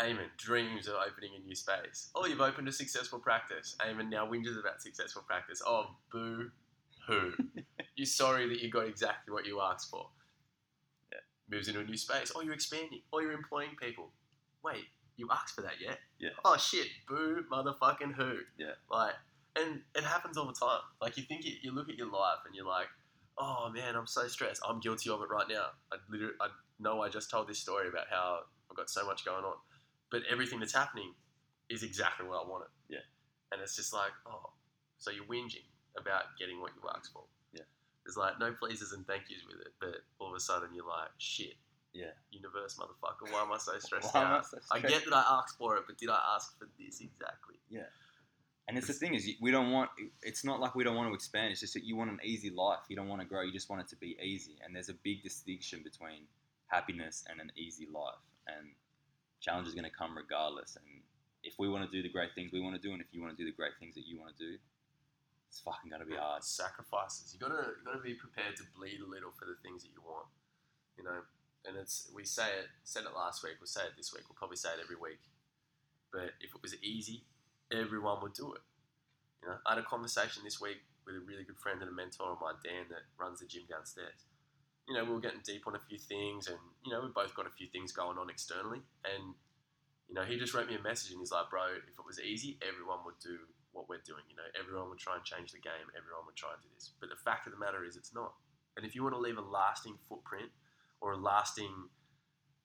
Eamon 0.00 0.28
dreams 0.36 0.88
of 0.88 0.94
opening 0.94 1.30
a 1.36 1.46
new 1.46 1.54
space. 1.54 2.10
Oh, 2.14 2.26
you've 2.26 2.40
opened 2.40 2.68
a 2.68 2.72
successful 2.72 3.18
practice. 3.18 3.76
Eamon 3.80 4.08
now 4.08 4.26
whinges 4.26 4.58
about 4.58 4.80
successful 4.80 5.22
practice. 5.26 5.62
Oh, 5.66 5.96
boo 6.10 6.50
hoo. 7.06 7.32
you're 7.96 8.06
sorry 8.06 8.48
that 8.48 8.60
you 8.60 8.70
got 8.70 8.86
exactly 8.86 9.32
what 9.32 9.46
you 9.46 9.60
asked 9.60 9.90
for. 9.90 10.06
Yeah. 11.12 11.18
Moves 11.54 11.68
into 11.68 11.80
a 11.80 11.84
new 11.84 11.96
space. 11.96 12.32
Oh, 12.34 12.40
you're 12.40 12.54
expanding. 12.54 13.00
Oh, 13.12 13.20
you're 13.20 13.32
employing 13.32 13.76
people. 13.80 14.10
Wait, 14.64 14.84
you 15.16 15.28
asked 15.30 15.54
for 15.54 15.62
that 15.62 15.80
yet? 15.80 15.98
Yeah. 16.18 16.30
Oh 16.44 16.56
shit, 16.56 16.86
boo 17.08 17.44
motherfucking 17.52 18.14
who. 18.14 18.38
Yeah. 18.58 18.72
Like, 18.90 19.14
and 19.56 19.80
it 19.94 20.04
happens 20.04 20.36
all 20.36 20.46
the 20.46 20.54
time. 20.54 20.80
Like 21.00 21.16
you 21.16 21.24
think 21.24 21.44
you, 21.44 21.52
you 21.62 21.72
look 21.72 21.88
at 21.88 21.96
your 21.96 22.10
life 22.10 22.38
and 22.46 22.54
you're 22.54 22.66
like, 22.66 22.86
oh 23.38 23.70
man, 23.72 23.96
I'm 23.96 24.06
so 24.06 24.28
stressed. 24.28 24.62
I'm 24.66 24.80
guilty 24.80 25.10
of 25.10 25.20
it 25.20 25.28
right 25.30 25.46
now. 25.48 25.66
I 25.92 25.96
literally, 26.08 26.34
I 26.40 26.48
know 26.78 27.02
I 27.02 27.08
just 27.08 27.30
told 27.30 27.48
this 27.48 27.58
story 27.58 27.88
about 27.88 28.06
how 28.10 28.40
I've 28.70 28.76
got 28.76 28.90
so 28.90 29.04
much 29.04 29.24
going 29.24 29.44
on, 29.44 29.56
but 30.10 30.22
everything 30.30 30.60
that's 30.60 30.74
happening 30.74 31.14
is 31.68 31.82
exactly 31.82 32.26
what 32.26 32.44
I 32.44 32.48
wanted. 32.48 32.68
Yeah. 32.88 33.06
And 33.52 33.62
it's 33.62 33.76
just 33.76 33.92
like, 33.92 34.10
oh, 34.26 34.50
so 34.98 35.10
you're 35.10 35.24
whinging 35.24 35.66
about 35.98 36.36
getting 36.38 36.60
what 36.60 36.72
you 36.76 36.88
asked 36.94 37.12
for. 37.12 37.24
Yeah. 37.52 37.62
There's 38.04 38.16
like 38.16 38.38
no 38.38 38.52
pleases 38.52 38.92
and 38.92 39.06
thank 39.06 39.24
yous 39.28 39.42
with 39.46 39.60
it, 39.60 39.72
but 39.80 40.02
all 40.18 40.28
of 40.28 40.34
a 40.34 40.40
sudden 40.40 40.68
you're 40.74 40.86
like, 40.86 41.10
shit, 41.18 41.54
yeah. 41.92 42.14
universe, 42.30 42.78
mother,fucker, 42.78 43.32
why 43.32 43.42
am 43.42 43.52
I 43.52 43.58
so 43.58 43.78
stressed 43.78 44.14
am 44.14 44.26
I 44.26 44.36
out? 44.36 44.46
so 44.46 44.58
I 44.70 44.80
get 44.80 45.04
that 45.04 45.14
I 45.14 45.38
asked 45.38 45.58
for 45.58 45.76
it, 45.76 45.84
but 45.86 45.98
did 45.98 46.10
I 46.10 46.20
ask 46.34 46.58
for 46.58 46.68
this 46.78 47.00
exactly? 47.00 47.56
Yeah. 47.68 47.90
And 48.68 48.78
it's 48.78 48.86
the 48.86 48.92
thing 48.92 49.14
is, 49.14 49.28
we 49.40 49.50
don't 49.50 49.72
want. 49.72 49.90
It's 50.22 50.44
not 50.44 50.60
like 50.60 50.76
we 50.76 50.84
don't 50.84 50.94
want 50.94 51.08
to 51.08 51.14
expand. 51.14 51.50
It's 51.50 51.58
just 51.58 51.74
that 51.74 51.82
you 51.82 51.96
want 51.96 52.08
an 52.08 52.20
easy 52.22 52.50
life. 52.50 52.78
You 52.88 52.94
don't 52.94 53.08
want 53.08 53.20
to 53.20 53.26
grow. 53.26 53.42
You 53.42 53.50
just 53.50 53.68
want 53.68 53.82
it 53.82 53.88
to 53.88 53.96
be 53.96 54.16
easy. 54.22 54.58
And 54.64 54.76
there's 54.76 54.88
a 54.88 54.94
big 54.94 55.24
distinction 55.24 55.80
between 55.82 56.22
happiness 56.68 57.24
and 57.28 57.40
an 57.40 57.50
easy 57.56 57.88
life. 57.92 58.22
And 58.46 58.68
challenge 59.40 59.68
is 59.68 59.74
going 59.74 59.88
to 59.88 59.90
come 59.90 60.16
regardless. 60.16 60.76
And 60.76 61.02
if 61.42 61.54
we 61.58 61.68
want 61.68 61.84
to 61.84 61.90
do 61.90 62.02
the 62.02 62.12
great 62.12 62.34
things 62.34 62.52
we 62.52 62.60
want 62.60 62.76
to 62.76 62.82
do, 62.82 62.92
and 62.92 63.00
if 63.00 63.08
you 63.12 63.20
want 63.20 63.36
to 63.36 63.40
do 63.40 63.48
the 63.48 63.56
great 63.56 63.72
things 63.80 63.94
that 63.96 64.06
you 64.06 64.18
want 64.18 64.36
to 64.36 64.38
do, 64.38 64.58
it's 65.48 65.60
fucking 65.60 65.90
going 65.90 66.00
to 66.00 66.06
be 66.06 66.14
hard. 66.14 66.44
sacrifices. 66.44 67.34
You 67.34 67.40
gotta 67.42 67.74
you 67.74 67.82
gotta 67.84 67.98
be 67.98 68.14
prepared 68.14 68.54
to 68.56 68.64
bleed 68.78 69.02
a 69.02 69.08
little 69.08 69.34
for 69.34 69.50
the 69.50 69.58
things 69.66 69.82
that 69.82 69.90
you 69.90 69.98
want. 69.98 70.30
You 70.94 71.02
know, 71.02 71.26
and 71.66 71.74
it's 71.76 72.06
we 72.14 72.24
say 72.24 72.46
it 72.62 72.70
said 72.84 73.02
it 73.02 73.16
last 73.16 73.42
week. 73.42 73.58
We'll 73.58 73.66
say 73.66 73.82
it 73.82 73.98
this 73.98 74.14
week. 74.14 74.30
We'll 74.30 74.38
probably 74.38 74.56
say 74.56 74.70
it 74.70 74.80
every 74.82 74.94
week. 74.94 75.18
But 76.12 76.38
if 76.38 76.54
it 76.54 76.62
was 76.62 76.78
easy, 76.82 77.26
everyone 77.72 78.22
would 78.22 78.34
do 78.34 78.54
it. 78.54 78.62
You 79.42 79.48
know, 79.48 79.58
I 79.66 79.74
had 79.74 79.82
a 79.82 79.86
conversation 79.86 80.42
this 80.44 80.60
week 80.60 80.86
with 81.06 81.16
a 81.16 81.20
really 81.26 81.42
good 81.42 81.58
friend 81.58 81.80
and 81.80 81.90
a 81.90 81.94
mentor 81.94 82.30
of 82.30 82.40
mine, 82.40 82.60
Dan, 82.62 82.86
that 82.90 83.10
runs 83.18 83.40
the 83.40 83.46
gym 83.46 83.62
downstairs. 83.68 84.29
You 84.90 84.98
know, 84.98 85.04
we 85.06 85.14
were 85.14 85.22
getting 85.22 85.40
deep 85.46 85.70
on 85.70 85.78
a 85.78 85.82
few 85.86 85.98
things, 85.98 86.48
and 86.50 86.58
you 86.84 86.90
know, 86.90 87.00
we 87.00 87.14
both 87.14 87.32
got 87.34 87.46
a 87.46 87.54
few 87.54 87.68
things 87.70 87.92
going 87.92 88.18
on 88.18 88.28
externally. 88.28 88.82
And 89.06 89.38
you 90.10 90.14
know, 90.18 90.26
he 90.26 90.34
just 90.36 90.52
wrote 90.52 90.66
me 90.66 90.74
a 90.74 90.82
message, 90.82 91.12
and 91.14 91.20
he's 91.22 91.30
like, 91.30 91.48
"Bro, 91.48 91.78
if 91.86 91.94
it 91.94 92.04
was 92.04 92.18
easy, 92.18 92.58
everyone 92.60 93.06
would 93.06 93.22
do 93.22 93.38
what 93.72 93.88
we're 93.88 94.02
doing. 94.02 94.26
You 94.28 94.36
know, 94.36 94.48
everyone 94.58 94.90
would 94.90 94.98
try 94.98 95.14
and 95.14 95.24
change 95.24 95.52
the 95.52 95.62
game. 95.62 95.86
Everyone 95.94 96.26
would 96.26 96.36
try 96.36 96.50
and 96.50 96.62
do 96.62 96.68
this. 96.74 96.90
But 96.98 97.10
the 97.10 97.20
fact 97.22 97.46
of 97.46 97.54
the 97.54 97.60
matter 97.60 97.84
is, 97.86 97.96
it's 97.96 98.14
not. 98.14 98.34
And 98.76 98.84
if 98.86 98.94
you 98.94 99.02
want 99.02 99.14
to 99.14 99.22
leave 99.22 99.38
a 99.38 99.46
lasting 99.46 99.94
footprint 100.08 100.50
or 101.00 101.12
a 101.12 101.20
lasting, 101.20 101.70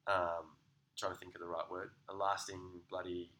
um, 0.07 0.57
trying 0.97 1.13
to 1.13 1.19
think 1.19 1.35
of 1.35 1.41
the 1.41 1.47
right 1.47 1.69
word, 1.69 1.91
a 2.09 2.15
lasting 2.15 2.81
bloody, 2.89 3.31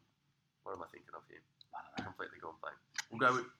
what 0.62 0.74
am 0.74 0.82
I 0.82 0.86
thinking 0.90 1.14
of 1.14 1.22
here? 1.28 1.42
I 1.74 1.82
don't 1.82 1.98
know. 1.98 2.04
Completely 2.14 2.38
gone 2.38 2.58
blank. 2.62 2.78
We'll 3.10 3.22
go 3.22 3.42
with 3.42 3.50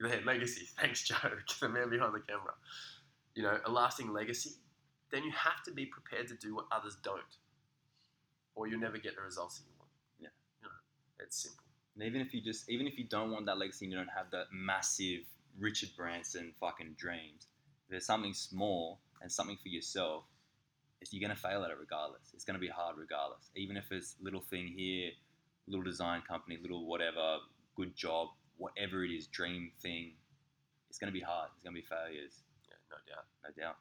yeah, 0.00 0.20
legacy. 0.24 0.66
Thanks, 0.78 1.02
Joe, 1.02 1.16
the 1.60 1.68
man 1.68 1.90
behind 1.90 2.14
the 2.14 2.20
camera. 2.20 2.54
You 3.34 3.42
know, 3.42 3.58
a 3.64 3.70
lasting 3.70 4.12
legacy. 4.12 4.56
Then 5.10 5.24
you 5.24 5.30
have 5.32 5.62
to 5.64 5.72
be 5.72 5.86
prepared 5.86 6.28
to 6.28 6.34
do 6.34 6.54
what 6.54 6.66
others 6.72 6.96
don't, 7.02 7.20
or 8.54 8.66
you'll 8.66 8.80
never 8.80 8.98
get 8.98 9.16
the 9.16 9.22
results 9.22 9.58
that 9.58 9.64
you 9.66 9.72
want. 9.78 9.90
Yeah. 10.18 10.28
You 10.62 10.68
know, 10.68 10.74
it's 11.24 11.42
simple. 11.42 11.64
And 11.94 12.04
even 12.04 12.20
if 12.20 12.34
you 12.34 12.40
just, 12.42 12.68
even 12.68 12.86
if 12.86 12.98
you 12.98 13.04
don't 13.04 13.30
want 13.30 13.46
that 13.46 13.58
legacy 13.58 13.86
and 13.86 13.92
you 13.92 13.98
don't 13.98 14.10
have 14.14 14.30
that 14.32 14.46
massive 14.52 15.20
Richard 15.58 15.90
Branson 15.96 16.52
fucking 16.60 16.96
dreams, 16.98 17.46
if 17.84 17.90
there's 17.90 18.06
something 18.06 18.34
small 18.34 19.00
and 19.22 19.30
something 19.32 19.56
for 19.62 19.68
yourself, 19.68 20.24
it's, 21.00 21.12
you're 21.12 21.26
gonna 21.26 21.38
fail 21.38 21.64
at 21.64 21.70
it 21.70 21.76
regardless. 21.78 22.32
It's 22.34 22.44
gonna 22.44 22.58
be 22.58 22.68
hard 22.68 22.96
regardless. 22.98 23.50
Even 23.54 23.76
if 23.76 23.90
it's 23.92 24.16
little 24.20 24.40
thing 24.42 24.66
here, 24.76 25.10
little 25.68 25.84
design 25.84 26.22
company, 26.28 26.58
little 26.60 26.86
whatever, 26.86 27.38
good 27.76 27.94
job, 27.96 28.28
whatever 28.58 29.04
it 29.04 29.10
is, 29.10 29.26
dream 29.26 29.70
thing, 29.80 30.12
it's 30.90 30.98
gonna 30.98 31.12
be 31.12 31.20
hard. 31.20 31.48
It's 31.54 31.64
gonna 31.64 31.74
be 31.74 31.82
failures, 31.82 32.42
Yeah, 32.68 32.76
no 32.90 32.96
doubt. 33.14 33.24
no 33.44 33.62
doubt. 33.62 33.76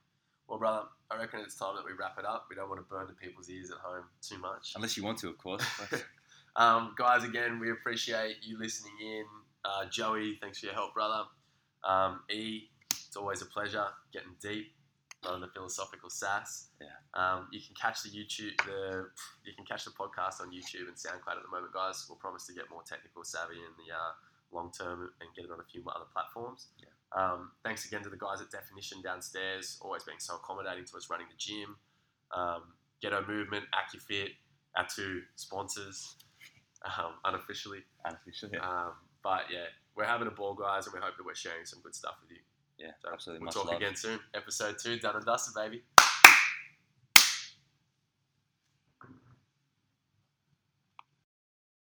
Well, 0.47 0.59
brother, 0.59 0.87
I 1.09 1.17
reckon 1.17 1.39
it's 1.39 1.55
time 1.57 1.75
that 1.75 1.85
we 1.85 1.91
wrap 1.97 2.17
it 2.19 2.25
up. 2.25 2.47
We 2.49 2.55
don't 2.55 2.69
want 2.69 2.79
to 2.79 2.85
burn 2.85 3.07
the 3.07 3.13
people's 3.13 3.49
ears 3.49 3.71
at 3.71 3.77
home 3.77 4.05
too 4.21 4.37
much. 4.37 4.73
Unless 4.75 4.95
you 4.97 5.03
want 5.03 5.17
to, 5.19 5.29
of 5.29 5.37
course. 5.37 5.63
um, 6.55 6.93
guys, 6.97 7.23
again, 7.23 7.59
we 7.59 7.71
appreciate 7.71 8.37
you 8.43 8.59
listening 8.59 8.93
in. 9.01 9.25
Uh, 9.63 9.85
Joey, 9.89 10.37
thanks 10.41 10.59
for 10.59 10.67
your 10.67 10.75
help, 10.75 10.93
brother. 10.93 11.23
Um, 11.83 12.21
e, 12.29 12.69
it's 12.91 13.15
always 13.15 13.41
a 13.41 13.45
pleasure 13.45 13.85
getting 14.13 14.35
deep 14.41 14.73
on 15.27 15.41
the 15.41 15.47
philosophical 15.47 16.09
sass. 16.09 16.69
Yeah. 16.79 16.87
Um, 17.13 17.47
you 17.51 17.59
can 17.59 17.75
catch 17.75 18.03
the 18.03 18.09
YouTube, 18.09 18.55
the 18.65 19.09
you 19.43 19.53
can 19.55 19.65
catch 19.65 19.85
the 19.85 19.91
podcast 19.91 20.41
on 20.41 20.51
YouTube 20.51 20.87
and 20.87 20.95
SoundCloud 20.95 21.37
at 21.37 21.43
the 21.43 21.51
moment, 21.51 21.73
guys. 21.73 22.05
We'll 22.07 22.17
promise 22.17 22.45
to 22.47 22.53
get 22.53 22.69
more 22.69 22.83
technical 22.87 23.23
savvy 23.23 23.55
in 23.55 23.73
the 23.81 23.93
uh, 23.93 24.13
long 24.51 24.71
term 24.71 25.09
and 25.21 25.29
get 25.35 25.45
it 25.45 25.51
on 25.51 25.59
a 25.59 25.67
few 25.71 25.83
other 25.89 26.05
platforms. 26.13 26.67
Yeah. 26.79 26.94
Um, 27.17 27.51
thanks 27.63 27.85
again 27.85 28.03
to 28.03 28.09
the 28.09 28.17
guys 28.17 28.41
at 28.41 28.51
Definition 28.51 29.01
downstairs, 29.01 29.77
always 29.81 30.03
being 30.03 30.19
so 30.19 30.35
accommodating 30.35 30.85
to 30.85 30.97
us 30.97 31.09
running 31.09 31.27
the 31.29 31.37
gym. 31.37 31.77
Um, 32.35 32.63
Ghetto 33.01 33.25
Movement, 33.27 33.65
AccuFit, 33.73 34.29
our 34.75 34.85
two 34.93 35.21
sponsors, 35.35 36.15
um, 36.85 37.13
unofficially. 37.23 37.83
Unofficially. 38.03 38.57
Um, 38.57 38.91
but 39.23 39.43
yeah, 39.51 39.65
we're 39.95 40.05
having 40.05 40.27
a 40.27 40.31
ball, 40.31 40.53
guys, 40.55 40.85
and 40.87 40.93
we 40.93 40.99
hope 40.99 41.15
that 41.17 41.25
we're 41.25 41.35
sharing 41.35 41.65
some 41.65 41.79
good 41.81 41.95
stuff 41.95 42.15
with 42.21 42.31
you. 42.31 42.43
yeah, 42.77 42.91
So 43.01 43.09
absolutely. 43.13 43.39
We'll 43.41 43.45
Much 43.45 43.53
talk 43.55 43.65
love. 43.67 43.77
again 43.77 43.95
soon. 43.95 44.19
Episode 44.33 44.75
two, 44.81 44.99
done 44.99 45.15
and 45.15 45.25
dusted, 45.25 45.53
baby. 45.55 45.83